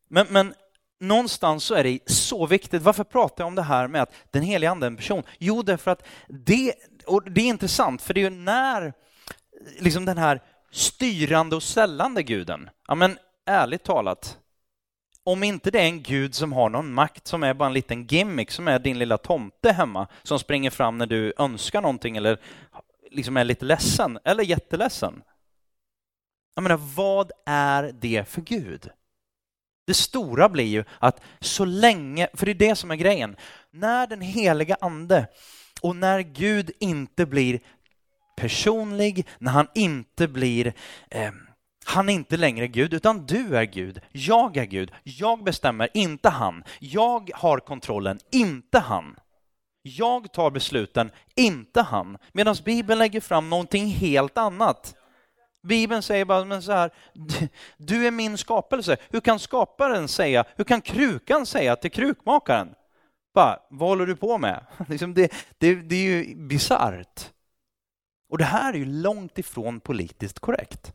[0.09, 0.53] men, men
[0.99, 2.81] någonstans så är det så viktigt.
[2.81, 5.23] Varför pratar jag om det här med att den heliga ande är en person?
[5.39, 6.73] Jo, därför att det,
[7.05, 8.93] och det är intressant, för det är ju när
[9.79, 14.37] liksom den här styrande och sällande guden, ja men ärligt talat,
[15.25, 18.05] om inte det är en gud som har någon makt som är bara en liten
[18.05, 22.39] gimmick, som är din lilla tomte hemma, som springer fram när du önskar någonting eller
[23.11, 25.21] liksom är lite ledsen eller jätteledsen.
[26.55, 28.89] Jag menar, vad är det för Gud?
[29.87, 33.35] Det stora blir ju att så länge, för det är det som är grejen,
[33.71, 35.27] när den heliga ande
[35.81, 37.59] och när Gud inte blir
[38.37, 40.73] personlig, när han inte blir
[41.09, 41.31] eh,
[41.85, 44.01] han är inte längre Gud, utan du är Gud.
[44.11, 44.91] Jag är Gud.
[45.03, 46.63] Jag bestämmer, inte han.
[46.79, 49.15] Jag har kontrollen, inte han.
[49.81, 52.17] Jag tar besluten, inte han.
[52.33, 54.95] Medan Bibeln lägger fram någonting helt annat.
[55.67, 56.91] Bibeln säger bara men så här,
[57.77, 58.97] du är min skapelse.
[59.09, 62.69] Hur kan skaparen säga, hur kan krukan säga till krukmakaren?
[63.33, 64.65] Bara, vad håller du på med?
[64.87, 67.31] Liksom det, det, det är ju bisarrt.
[68.29, 70.93] Och det här är ju långt ifrån politiskt korrekt.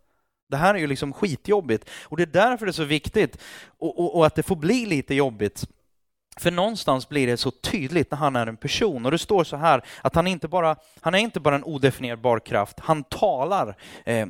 [0.50, 3.38] Det här är ju liksom skitjobbigt och det är därför det är så viktigt
[3.78, 5.66] och, och, och, att det får bli lite jobbigt.
[6.40, 9.56] För någonstans blir det så tydligt när han är en person och det står så
[9.56, 13.76] här att han inte bara, han är inte bara en odefinierbar kraft, han talar.
[14.04, 14.26] Eh,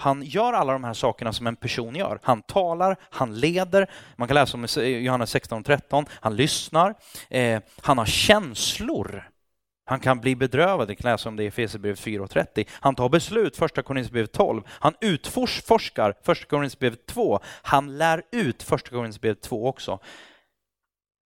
[0.00, 2.18] Han gör alla de här sakerna som en person gör.
[2.22, 6.94] Han talar, han leder, man kan läsa om Johannes 16 och 13, han lyssnar,
[7.30, 9.28] eh, han har känslor.
[9.88, 12.68] Han kan bli bedrövad, det kan läsa om det i Efesierbrevet 4.30.
[12.70, 14.62] Han tar beslut, första Korinthierbrevet 12.
[14.68, 17.40] Han utforskar, första Korinthierbrevet 2.
[17.44, 19.98] Han lär ut, första Korinthierbrevet 2 också.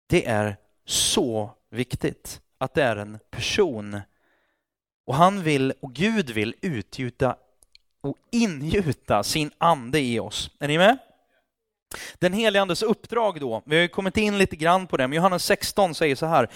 [0.09, 4.01] Det är så viktigt att det är en person
[5.07, 7.37] och han vill, och Gud vill utgjuta
[8.01, 10.51] och ingjuta sin ande i oss.
[10.61, 10.99] Är ni med?
[12.15, 15.17] Den helige andes uppdrag då, vi har ju kommit in lite grann på det, men
[15.17, 16.49] Johannes 16 säger så här.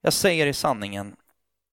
[0.00, 1.16] Jag säger i sanningen,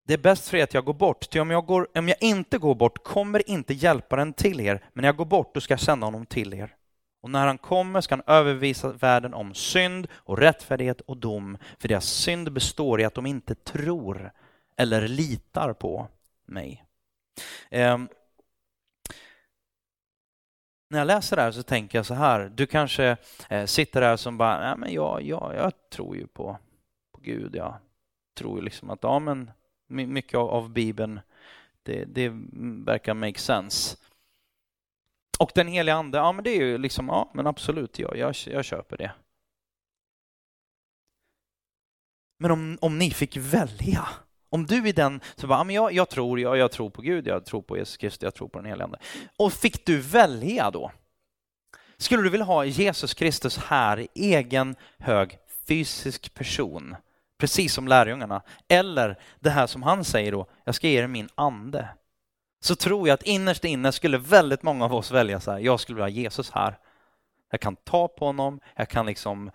[0.08, 2.24] det är bäst för er att jag går bort, ty om jag, går, om jag
[2.24, 5.74] inte går bort kommer inte hjälparen till er, men när jag går bort då ska
[5.74, 6.76] jag sända honom till er.
[7.22, 11.88] Och när han kommer ska han övervisa världen om synd och rättfärdighet och dom, för
[11.88, 14.32] deras synd består i att de inte tror
[14.78, 16.08] eller litar på
[16.46, 16.86] mig.
[17.70, 17.98] Eh,
[20.90, 23.18] när jag läser det här så tänker jag så här, du kanske
[23.50, 26.58] eh, sitter där som bara, nej men jag, jag, jag tror ju på,
[27.14, 27.80] på Gud, ja
[28.36, 29.52] tror ju liksom att ja men
[29.88, 31.20] mycket av, av Bibeln,
[31.84, 32.32] det, det
[32.86, 33.98] verkar make sense.
[35.40, 38.36] Och den heliga ande, ja men det är ju liksom, ja men absolut, ja, jag,
[38.46, 39.12] jag köper det.
[42.38, 44.08] Men om, om ni fick välja,
[44.50, 47.02] om du är den som bara, ja men jag, jag tror, jag, jag tror på
[47.02, 49.00] Gud, jag tror på Jesus Kristus, jag tror på den helige Ande.
[49.38, 50.92] Och fick du välja då?
[51.98, 56.96] Skulle du vilja ha Jesus Kristus här egen hög fysisk person,
[57.38, 58.42] precis som lärjungarna?
[58.68, 61.90] Eller det här som han säger då, jag ska ge er min ande.
[62.60, 65.80] Så tror jag att innerst inne skulle väldigt många av oss välja så här, jag
[65.80, 66.80] skulle vilja ha Jesus här.
[67.52, 69.52] Jag kan ta på honom, jag kan liksom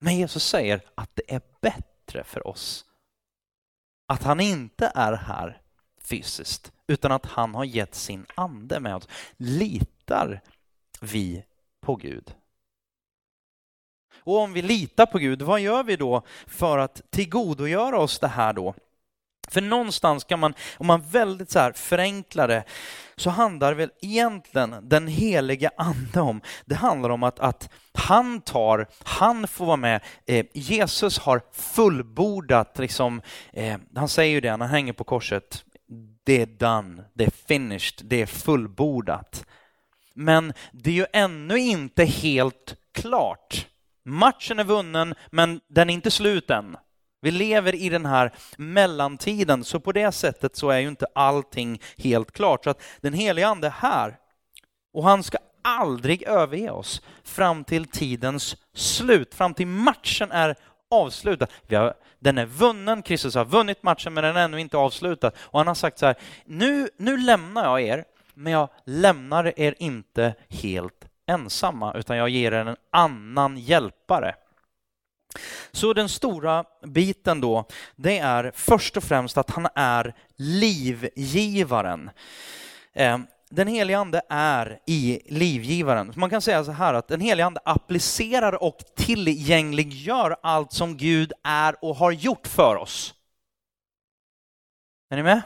[0.00, 2.84] Men Jesus säger att det är bättre för oss
[4.08, 5.60] att han inte är här
[6.00, 9.08] fysiskt, utan att han har gett sin ande med oss.
[9.36, 10.40] Litar
[11.00, 11.44] vi
[11.80, 12.34] på Gud?
[14.28, 18.28] Och om vi litar på Gud, vad gör vi då för att tillgodogöra oss det
[18.28, 18.74] här då?
[19.48, 22.64] För någonstans kan man, om man väldigt så här förenklar det,
[23.16, 28.86] så handlar väl egentligen den heliga ande om, det handlar om att, att han tar,
[29.04, 34.66] han får vara med, eh, Jesus har fullbordat, liksom, eh, han säger ju det när
[34.66, 35.64] han hänger på korset,
[36.24, 39.46] det är done, det är finished, det är fullbordat.
[40.14, 43.66] Men det är ju ännu inte helt klart.
[44.08, 46.76] Matchen är vunnen, men den är inte slut än.
[47.20, 51.80] Vi lever i den här mellantiden, så på det sättet så är ju inte allting
[51.96, 52.64] helt klart.
[52.64, 54.16] Så att den helige Ande är här
[54.92, 60.56] och han ska aldrig överge oss fram till tidens slut, fram till matchen är
[60.90, 61.46] avslutad.
[61.70, 65.30] Har, den är vunnen, Kristus har vunnit matchen men den är ännu inte avslutad.
[65.38, 69.74] Och han har sagt så här, nu, nu lämnar jag er, men jag lämnar er
[69.78, 74.34] inte helt ensamma, utan jag ger er en annan hjälpare.
[75.72, 77.64] Så den stora biten då,
[77.96, 82.10] det är först och främst att han är livgivaren.
[82.92, 83.18] Eh,
[83.50, 86.12] den helige ande är i livgivaren.
[86.16, 91.32] Man kan säga så här att den helige ande applicerar och tillgängliggör allt som Gud
[91.42, 93.14] är och har gjort för oss.
[95.10, 95.42] Är ni med?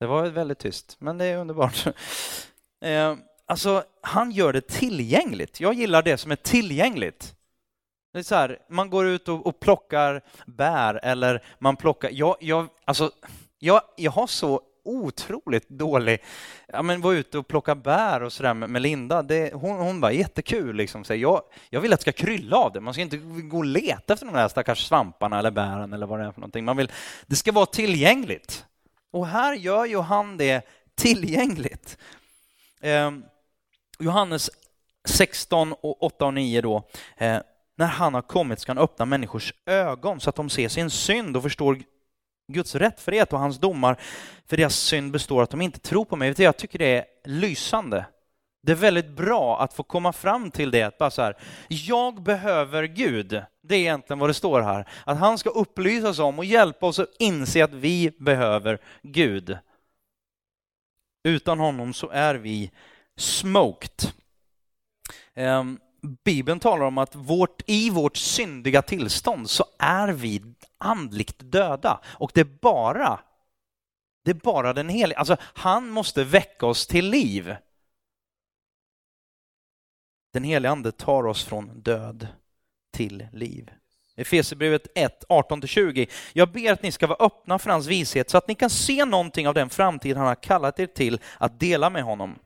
[0.00, 1.86] Det var väldigt tyst, men det är underbart.
[2.80, 3.16] Eh,
[3.48, 5.60] Alltså, han gör det tillgängligt.
[5.60, 7.34] Jag gillar det som är tillgängligt.
[8.12, 12.10] Det är så här, man går ut och, och plockar bär eller man plockar...
[12.12, 13.10] Jag, jag, alltså,
[13.58, 16.24] jag, jag har så otroligt dålig...
[16.66, 19.22] Ja, men var ute och plocka bär och sådär med, med Linda.
[19.22, 20.76] Det, hon, hon var jättekul.
[20.76, 21.04] Liksom.
[21.04, 22.80] Så jag, jag vill att det ska krylla av det.
[22.80, 26.20] Man ska inte gå och leta efter de där stackars svamparna eller bären eller vad
[26.20, 26.64] det är för någonting.
[26.64, 26.90] Man vill,
[27.26, 28.64] det ska vara tillgängligt.
[29.10, 31.98] Och här gör ju han det tillgängligt.
[32.80, 33.10] Eh,
[33.98, 34.50] Johannes
[35.08, 36.82] 16, och 8 och 9 då.
[37.16, 37.38] Eh,
[37.76, 41.36] när han har kommit ska han öppna människors ögon så att de ser sin synd
[41.36, 41.78] och förstår
[42.52, 44.00] Guds rättfärdighet och hans domar.
[44.46, 46.34] För deras synd består att de inte tror på mig.
[46.38, 48.04] Jag tycker det är lysande.
[48.62, 51.36] Det är väldigt bra att få komma fram till det, att bara så här,
[51.68, 53.42] jag behöver Gud.
[53.62, 54.88] Det är egentligen vad det står här.
[55.04, 59.58] Att han ska upplysa oss om och hjälpa oss att inse att vi behöver Gud.
[61.24, 62.70] Utan honom så är vi
[63.18, 64.12] smoked.
[65.34, 65.78] Ehm,
[66.24, 70.42] Bibeln talar om att vårt, i vårt syndiga tillstånd så är vi
[70.78, 72.00] andligt döda.
[72.06, 73.20] Och det är bara,
[74.24, 77.56] det är bara den helige, alltså han måste väcka oss till liv.
[80.32, 82.28] Den helige ande tar oss från död
[82.92, 83.70] till liv.
[84.16, 86.10] Efesierbrevet 1, 18-20.
[86.32, 89.04] Jag ber att ni ska vara öppna för hans vishet så att ni kan se
[89.04, 92.38] någonting av den framtid han har kallat er till att dela med honom.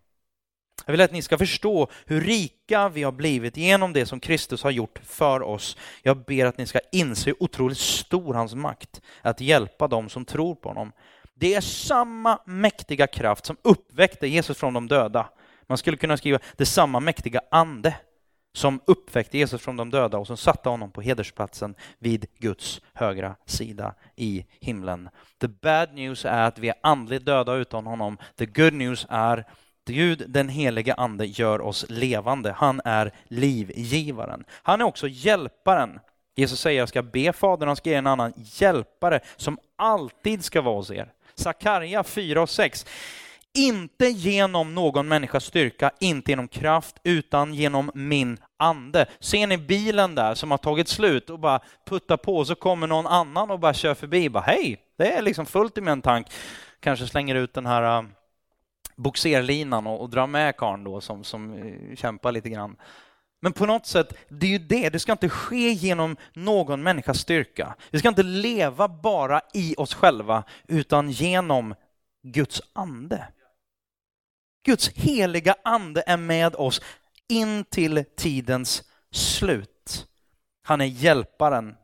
[0.86, 4.62] Jag vill att ni ska förstå hur rika vi har blivit genom det som Kristus
[4.62, 5.76] har gjort för oss.
[6.02, 10.24] Jag ber att ni ska inse hur otroligt stor hans makt att hjälpa dem som
[10.24, 10.92] tror på honom.
[11.34, 15.28] Det är samma mäktiga kraft som uppväckte Jesus från de döda.
[15.66, 17.94] Man skulle kunna skriva det samma mäktiga ande
[18.54, 23.36] som uppväckte Jesus från de döda och som satte honom på hedersplatsen vid Guds högra
[23.46, 25.08] sida i himlen.
[25.40, 28.18] The bad news är att vi är andligt döda utan honom.
[28.36, 29.46] The good news är att
[29.86, 32.52] Gud, den helige ande, gör oss levande.
[32.52, 34.44] Han är livgivaren.
[34.62, 36.00] Han är också hjälparen.
[36.36, 40.60] Jesus säger jag ska be Fadern, han ska ge en annan hjälpare som alltid ska
[40.60, 41.12] vara hos er.
[41.34, 42.86] Sakarja 4 och 6.
[43.54, 49.06] Inte genom någon människas styrka, inte genom kraft, utan genom min ande.
[49.20, 53.06] Ser ni bilen där som har tagit slut och bara puttar på, så kommer någon
[53.06, 54.28] annan och bara kör förbi.
[54.28, 56.26] Bara, Hej, det är liksom fullt i min tank.
[56.80, 58.08] Kanske slänger ut den här uh,
[59.02, 62.76] boxerlinan och, och dra med karln då som, som eh, kämpar lite grann.
[63.40, 67.18] Men på något sätt, det är ju det, det ska inte ske genom någon människas
[67.18, 67.74] styrka.
[67.90, 71.74] Vi ska inte leva bara i oss själva, utan genom
[72.22, 73.28] Guds ande.
[74.66, 76.80] Guds heliga ande är med oss
[77.28, 80.06] in till tidens slut.
[80.62, 81.76] Han är hjälparen.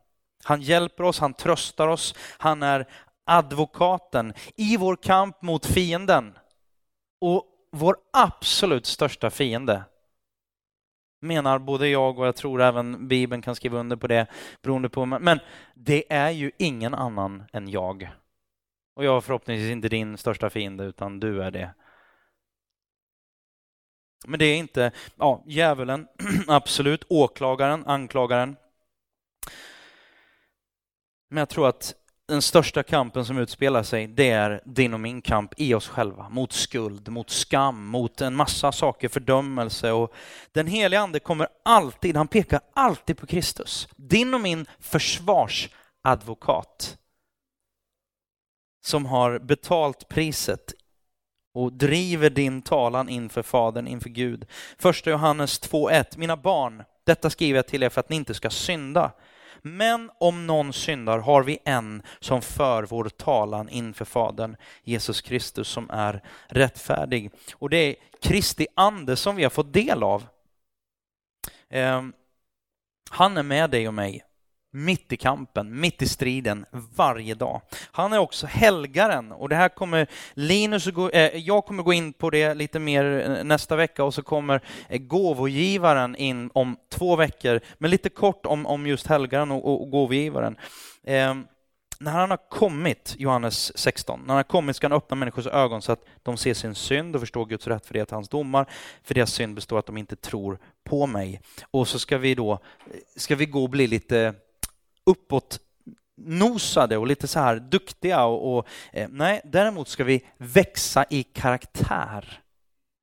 [0.43, 2.87] Han hjälper oss, han tröstar oss, han är
[3.25, 6.37] advokaten i vår kamp mot fienden.
[7.21, 9.83] Och vår absolut största fiende
[11.21, 14.27] menar både jag och jag tror även Bibeln kan skriva under på det
[14.61, 15.39] beroende på, men
[15.75, 18.09] det är ju ingen annan än jag.
[18.95, 21.73] Och jag är förhoppningsvis inte din största fiende utan du är det.
[24.27, 26.07] Men det är inte ja, djävulen,
[26.47, 28.55] absolut, åklagaren, anklagaren.
[31.29, 31.95] Men jag tror att
[32.29, 36.29] den största kampen som utspelar sig, det är din och min kamp i oss själva.
[36.29, 39.91] Mot skuld, mot skam, mot en massa saker, fördömelse.
[39.91, 40.13] Och
[40.51, 43.87] den heliga ande kommer alltid, han pekar alltid på Kristus.
[43.95, 46.97] Din och min försvarsadvokat.
[48.85, 50.73] Som har betalt priset
[51.53, 54.45] och driver din talan inför Fadern, inför Gud.
[54.77, 56.17] Första Johannes 2.1.
[56.17, 59.11] Mina barn, detta skriver jag till er för att ni inte ska synda.
[59.61, 65.67] Men om någon syndar har vi en som för vår talan inför Fadern, Jesus Kristus
[65.67, 67.31] som är rättfärdig.
[67.53, 70.27] Och det är Kristi ande som vi har fått del av.
[71.69, 72.13] Ehm,
[73.09, 74.23] han är med dig och mig
[74.71, 76.65] mitt i kampen, mitt i striden,
[76.95, 77.61] varje dag.
[77.91, 82.13] Han är också helgaren och det här kommer Linus gå, eh, jag kommer gå in
[82.13, 87.15] på det lite mer eh, nästa vecka och så kommer eh, gåvogivaren in om två
[87.15, 87.59] veckor.
[87.77, 90.57] Men lite kort om, om just helgaren och, och, och gåvogivaren.
[91.03, 91.35] Eh,
[92.01, 95.81] när han har kommit, Johannes 16, när han har kommit ska han öppna människors ögon
[95.81, 98.69] så att de ser sin synd och förstår Guds rätt för det att hans domar.
[99.03, 101.41] För deras synd består att de inte tror på mig.
[101.71, 102.59] Och så ska vi då, eh,
[103.15, 104.33] ska vi gå och bli lite
[105.09, 105.59] uppåt
[106.17, 108.23] nosade och lite så här duktiga.
[108.23, 112.41] Och, och eh, nej, däremot ska vi växa i karaktär.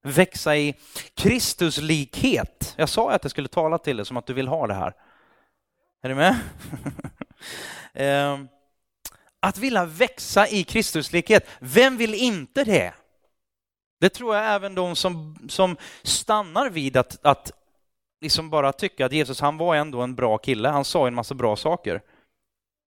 [0.02, 0.74] Växa i
[1.14, 2.74] Kristuslikhet.
[2.76, 4.94] Jag sa att jag skulle tala till dig som att du vill ha det här.
[6.02, 6.36] Är du med?
[7.94, 8.38] eh,
[9.40, 12.92] att vilja växa i Kristuslikhet, vem vill inte det?
[14.00, 17.52] Det tror jag även de som, som stannar vid att, att
[18.20, 21.34] liksom bara tycka att Jesus han var ändå en bra kille, han sa en massa
[21.34, 22.00] bra saker.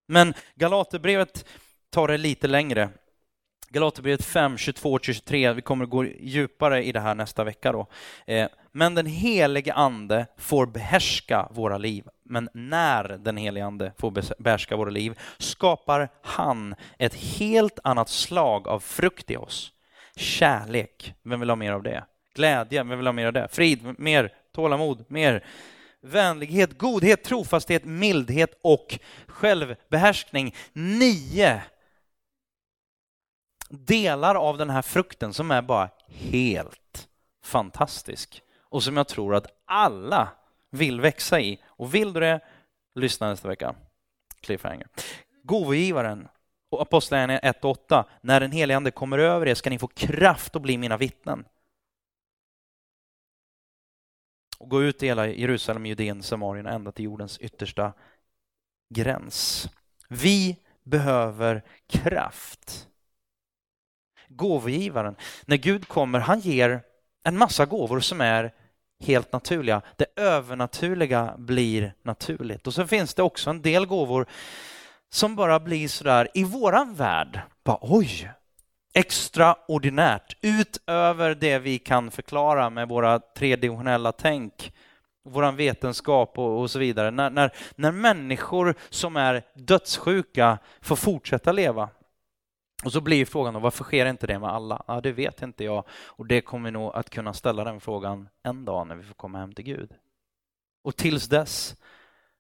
[0.07, 1.45] Men Galaterbrevet
[1.89, 2.89] tar det lite längre.
[3.69, 7.87] Galaterbrevet 5, 22-23, vi kommer att gå djupare i det här nästa vecka då.
[8.27, 12.03] Eh, men den helige ande får behärska våra liv.
[12.23, 18.67] Men när den helige ande får behärska våra liv skapar han ett helt annat slag
[18.67, 19.71] av frukt i oss.
[20.15, 22.03] Kärlek, vem vill ha mer av det?
[22.35, 23.47] Glädje, vem vill ha mer av det?
[23.51, 25.45] Frid, mer tålamod, mer
[26.01, 30.55] vänlighet, godhet, trofasthet, mildhet och självbehärskning.
[30.73, 31.61] Nio
[33.69, 37.07] delar av den här frukten som är bara helt
[37.43, 40.29] fantastisk och som jag tror att alla
[40.69, 41.59] vill växa i.
[41.65, 42.39] Och vill du det,
[42.95, 43.75] lyssna nästa vecka.
[44.41, 44.87] Cliffhanger.
[45.43, 46.27] Gåvogivaren
[46.69, 48.03] och Apostlagärningarna 1.8.
[48.21, 51.45] När den helige Ande kommer över er ska ni få kraft att bli mina vittnen
[54.59, 57.93] och gå ut i hela Jerusalem, Judeen, Samarien ända till jordens yttersta
[58.89, 59.69] gräns.
[60.09, 62.87] Vi behöver kraft.
[64.27, 66.81] Gåvogivaren, när Gud kommer, han ger
[67.23, 68.53] en massa gåvor som är
[68.99, 69.81] helt naturliga.
[69.95, 72.67] Det övernaturliga blir naturligt.
[72.67, 74.25] Och så finns det också en del gåvor
[75.09, 77.41] som bara blir sådär i våran värld.
[77.63, 78.31] Bara, oj,
[78.99, 84.73] extraordinärt utöver det vi kan förklara med våra tredimensionella tänk
[85.23, 87.11] vår vetenskap och, och, så vidare.
[87.11, 91.89] När, när, när människor som är dödssjuka får fortsätta leva.
[92.83, 94.83] Och så blir frågan då, varför sker inte det med alla?
[94.87, 98.29] Ja, det vet inte jag och det kommer vi nog att kunna ställa den frågan
[98.43, 99.93] en dag när vi får komma hem till Gud.
[100.83, 101.75] Och tills dess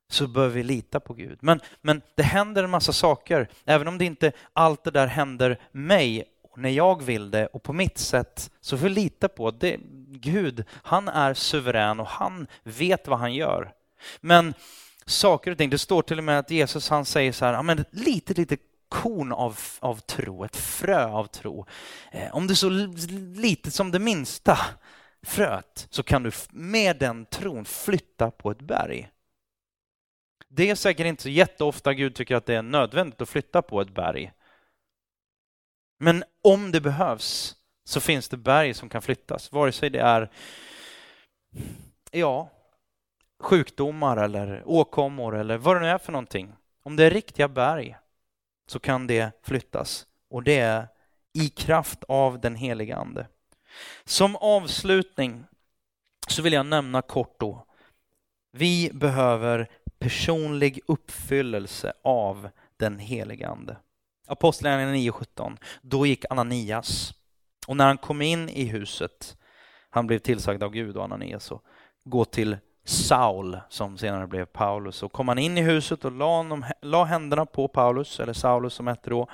[0.09, 1.37] så bör vi lita på Gud.
[1.41, 5.59] Men, men det händer en massa saker, även om det inte allt det där händer
[5.71, 6.23] mig
[6.61, 9.63] när jag vill det och på mitt sätt så får vi lita på att
[10.07, 13.73] Gud, han är suverän och han vet vad han gör.
[14.21, 14.53] Men
[15.05, 17.61] saker och ting, det står till och med att Jesus han säger så här, ja,
[17.61, 21.65] men ett litet, litet korn av, av tro, ett frö av tro.
[22.11, 22.69] Eh, om det är så
[23.35, 24.57] litet som det minsta
[25.21, 29.09] fröet så kan du med den tron flytta på ett berg.
[30.47, 33.81] Det är säkert inte så jätteofta Gud tycker att det är nödvändigt att flytta på
[33.81, 34.31] ett berg.
[35.99, 40.29] Men om det behövs så finns det berg som kan flyttas, vare sig det är
[42.11, 42.49] ja,
[43.39, 46.53] sjukdomar eller åkommor eller vad det nu är för någonting.
[46.83, 47.97] Om det är riktiga berg
[48.67, 50.87] så kan det flyttas och det är
[51.33, 53.27] i kraft av den heliga Ande.
[54.03, 55.45] Som avslutning
[56.27, 57.65] så vill jag nämna kort då.
[58.51, 59.69] Vi behöver
[59.99, 63.77] personlig uppfyllelse av den heliga Ande.
[64.29, 65.57] Apostlagärningarna 9.17.
[65.81, 67.13] Då gick Ananias
[67.67, 69.37] och när han kom in i huset,
[69.89, 71.63] han blev tillsagd av Gud och Ananias och
[72.03, 76.37] gå till Saul som senare blev Paulus och kom han in i huset och la,
[76.37, 79.29] honom, la händerna på Paulus, eller Saulus som hette då.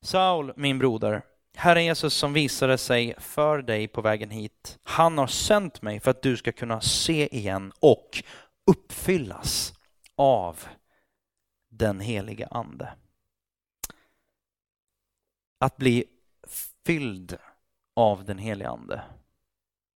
[0.00, 1.22] Saul, min broder,
[1.56, 6.10] Herren Jesus som visade sig för dig på vägen hit, han har sänt mig för
[6.10, 8.22] att du ska kunna se igen och
[8.66, 9.72] uppfyllas
[10.16, 10.64] av
[11.70, 12.92] den helige Ande.
[15.58, 16.04] Att bli
[16.86, 17.36] fylld
[17.96, 19.02] av den helige Ande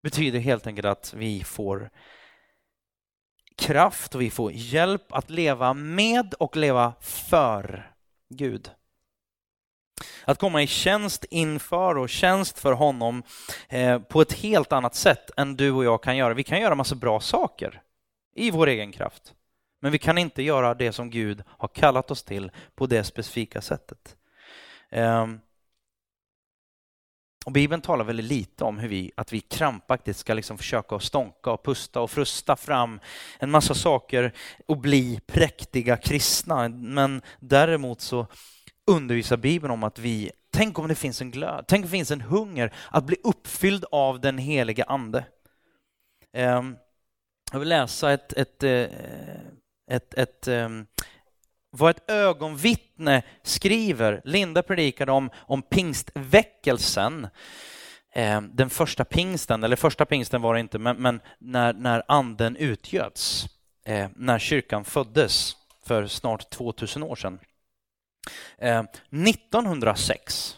[0.04, 1.90] betyder helt enkelt att vi får
[3.58, 7.92] kraft och vi får hjälp att leva med och leva för
[8.30, 8.72] Gud.
[10.26, 13.24] Att komma i tjänst inför och tjänst för honom
[13.70, 16.34] eh, på ett helt annat sätt än du och jag kan göra.
[16.34, 17.82] Vi kan göra massa bra saker
[18.36, 19.34] i vår egen kraft.
[19.80, 23.62] Men vi kan inte göra det som Gud har kallat oss till på det specifika
[23.62, 24.18] sättet.
[24.92, 25.40] Um,
[27.48, 31.52] och Bibeln talar väldigt lite om hur vi, att vi krampaktigt ska liksom försöka stånka
[31.52, 33.00] och pusta och frusta fram
[33.40, 34.34] en massa saker
[34.66, 36.70] och bli präktiga kristna.
[36.70, 38.28] Men däremot så
[38.88, 42.12] undervisar Bibeln om att vi, tänk om det finns en glöd, tänk om det finns
[42.12, 45.26] en hunger att bli uppfylld av den helige Ande.
[46.34, 46.76] Ehm,
[47.52, 48.72] jag vill läsa ett, ett, eh,
[49.92, 50.48] ett, ett, ett,
[51.78, 54.22] vad ett ögonvittne skriver.
[54.24, 57.28] Linda predikade om, om pingstväckelsen.
[58.14, 62.56] Eh, den första pingsten, eller första pingsten var det inte, men, men när, när anden
[62.56, 63.46] utgöts.
[63.86, 65.56] Eh, när kyrkan föddes
[65.86, 67.40] för snart 2000 år sedan.
[68.58, 70.58] Eh, 1906,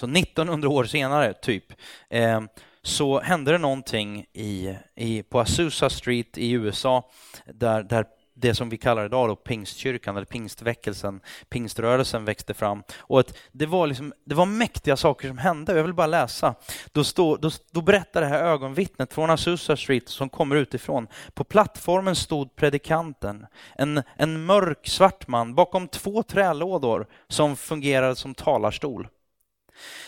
[0.00, 1.64] så 1900 år senare typ,
[2.10, 2.40] eh,
[2.82, 7.10] så hände det någonting i, i, på Azusa Street i USA
[7.46, 8.06] där, där
[8.40, 12.82] det som vi kallar idag då pingstkyrkan eller pingstväckelsen, pingströrelsen växte fram.
[12.98, 15.76] Och att det, var liksom, det var mäktiga saker som hände.
[15.76, 16.54] Jag vill bara läsa.
[16.92, 21.06] Då, stå, då, då berättar det här ögonvittnet från Azusa Street som kommer utifrån.
[21.34, 28.34] På plattformen stod predikanten, en, en mörk svart man bakom två trälådor som fungerade som
[28.34, 29.08] talarstol.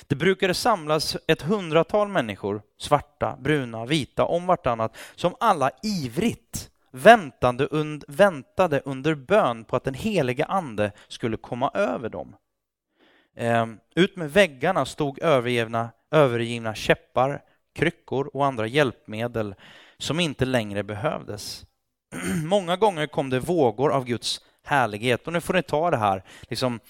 [0.06, 7.66] Det brukade samlas ett hundratal människor, svarta, bruna, vita, om vartannat, som alla ivrigt väntande
[7.66, 12.36] und, väntade under bön på att den heliga ande skulle komma över dem.
[13.36, 17.42] Ehm, ut med väggarna stod övergivna, övergivna käppar,
[17.74, 19.54] kryckor och andra hjälpmedel
[19.98, 21.64] som inte längre behövdes.
[22.44, 25.26] Många gånger kom det vågor av Guds härlighet.
[25.26, 26.80] Och nu får ni ta det här liksom,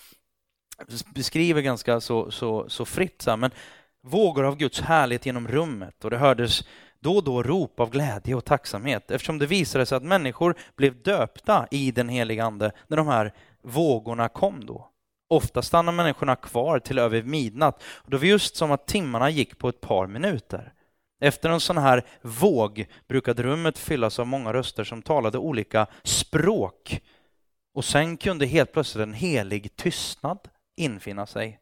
[1.14, 3.50] beskriver ganska så, så, så fritt, så här, men
[4.02, 6.64] vågor av Guds härlighet genom rummet och det hördes
[7.00, 11.02] då och då rop av glädje och tacksamhet eftersom det visade sig att människor blev
[11.02, 14.90] döpta i den heliga Ande när de här vågorna kom då.
[15.28, 19.58] Ofta stannar människorna kvar till över midnatt och det var just som att timmarna gick
[19.58, 20.72] på ett par minuter.
[21.20, 27.02] Efter en sån här våg brukade rummet fyllas av många röster som talade olika språk
[27.74, 30.38] och sen kunde helt plötsligt en helig tystnad
[30.76, 31.58] infinna sig.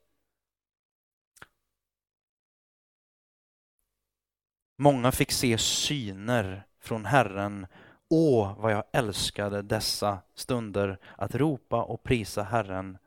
[4.80, 7.66] Många fick se syner från Herren.
[8.10, 12.98] Åh, vad jag älskade dessa stunder att ropa och prisa Herren.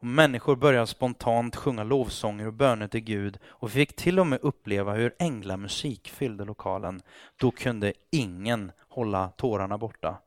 [0.00, 4.26] Och människor började spontant sjunga lovsånger och böner till Gud och vi fick till och
[4.26, 7.02] med uppleva hur änglamusik fyllde lokalen.
[7.36, 10.18] Då kunde ingen hålla tårarna borta.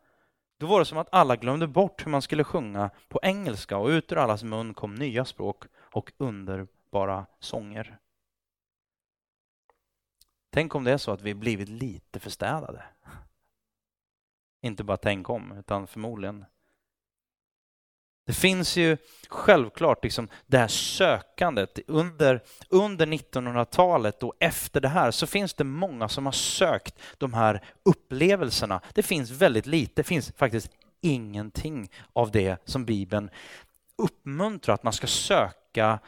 [0.60, 3.88] Då var det som att alla glömde bort hur man skulle sjunga på engelska och
[3.88, 8.00] ut ur allas mun kom nya språk och underbara sånger.
[10.58, 12.84] Tänk om det är så att vi blivit lite förstädade.
[14.62, 16.46] Inte bara tänk om, utan förmodligen.
[18.26, 18.98] Det finns ju
[19.28, 21.80] självklart liksom det här sökandet.
[21.88, 27.34] Under, under 1900-talet och efter det här så finns det många som har sökt de
[27.34, 28.82] här upplevelserna.
[28.94, 33.30] Det finns väldigt lite, det finns faktiskt ingenting av det som Bibeln
[33.98, 36.00] uppmuntrar att man ska söka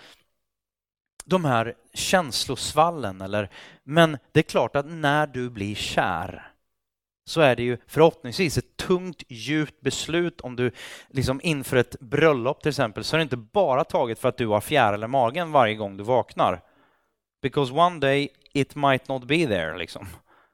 [1.26, 3.22] de här känslosvallen.
[3.22, 3.49] Eller,
[3.84, 6.51] men det är klart att när du blir kär
[7.26, 10.72] så är det ju förhoppningsvis ett tungt, djupt beslut om du
[11.09, 14.47] liksom inför ett bröllop till exempel så är det inte bara taget för att du
[14.47, 16.61] har fjärilar i magen varje gång du vaknar.
[17.41, 20.07] Because one day it might not be there liksom.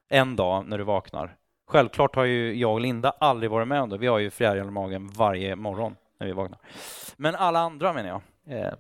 [0.10, 1.36] En dag när du vaknar.
[1.68, 3.98] Självklart har ju jag och Linda aldrig varit med om det.
[3.98, 6.60] Vi har ju fjärilar i magen varje morgon när vi vaknar.
[7.18, 8.22] Men alla andra menar jag.
[8.60, 8.74] Eh,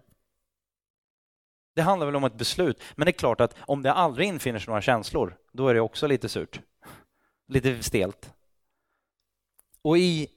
[1.75, 2.81] det handlar väl om ett beslut.
[2.95, 5.81] Men det är klart att om det aldrig infinner sig några känslor, då är det
[5.81, 6.59] också lite surt.
[7.47, 8.33] Lite stelt.
[9.81, 10.27] Och i,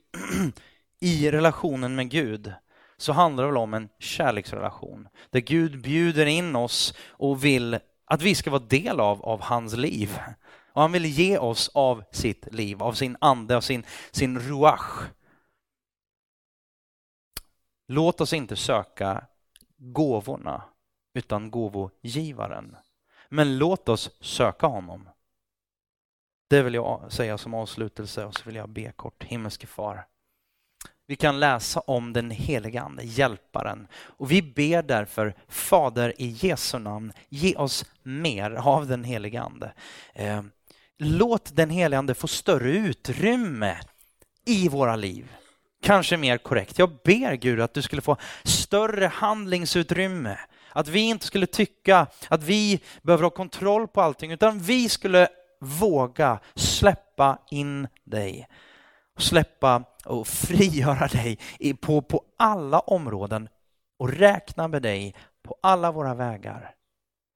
[1.01, 2.53] i relationen med Gud
[2.97, 8.23] så handlar det väl om en kärleksrelation där Gud bjuder in oss och vill att
[8.23, 10.19] vi ska vara del av, av hans liv.
[10.73, 15.11] Och han vill ge oss av sitt liv, av sin ande, av sin, sin ruach.
[17.89, 19.27] Låt oss inte söka
[19.77, 20.63] gåvorna
[21.19, 22.77] utan gåvogivaren.
[23.29, 25.09] Men låt oss söka honom.
[26.51, 29.25] Det vill jag säga som avslutelse och så vill jag be kort.
[29.25, 30.07] Himmelske far.
[31.07, 33.87] Vi kan läsa om den heliga Ande, hjälparen.
[33.93, 39.73] Och vi ber därför, Fader i Jesu namn, ge oss mer av den heliga Ande.
[40.15, 40.43] Eh,
[40.99, 43.77] låt den heliga Ande få större utrymme
[44.45, 45.33] i våra liv.
[45.83, 46.79] Kanske mer korrekt.
[46.79, 50.39] Jag ber Gud att du skulle få större handlingsutrymme.
[50.79, 55.29] Att vi inte skulle tycka att vi behöver ha kontroll på allting, utan vi skulle
[55.61, 58.49] våga släppa in dig.
[59.17, 61.39] Släppa och frigöra dig
[61.81, 63.49] på, på alla områden
[63.99, 66.75] och räkna med dig på alla våra vägar.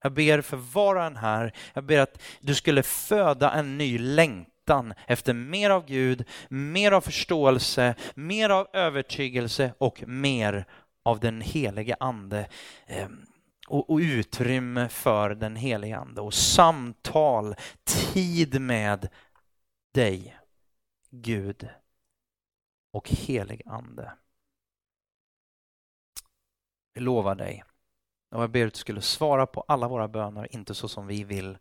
[0.02, 3.98] Jag ber för var och en här, jag ber att du skulle föda en ny
[3.98, 10.66] längtan efter mer av Gud, mer av förståelse, mer av övertygelse och mer
[11.02, 12.48] av den helige Ande.
[12.86, 13.26] Ehm,
[13.68, 17.54] och, och utrymme för den helige Ande och samtal,
[17.84, 19.08] tid med
[19.94, 20.38] dig,
[21.10, 21.68] Gud
[22.92, 24.12] och helig Ande.
[26.92, 27.64] Jag lovar dig
[28.30, 31.24] och jag ber att du skulle svara på alla våra böner, inte så som vi
[31.24, 31.58] vill,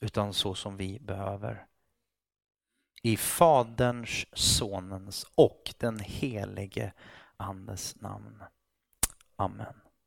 [0.00, 1.66] utan så som vi behöver.
[3.02, 6.92] I Faderns, Sonens och den helige
[7.36, 8.42] Andes namn.
[9.36, 9.83] Amen.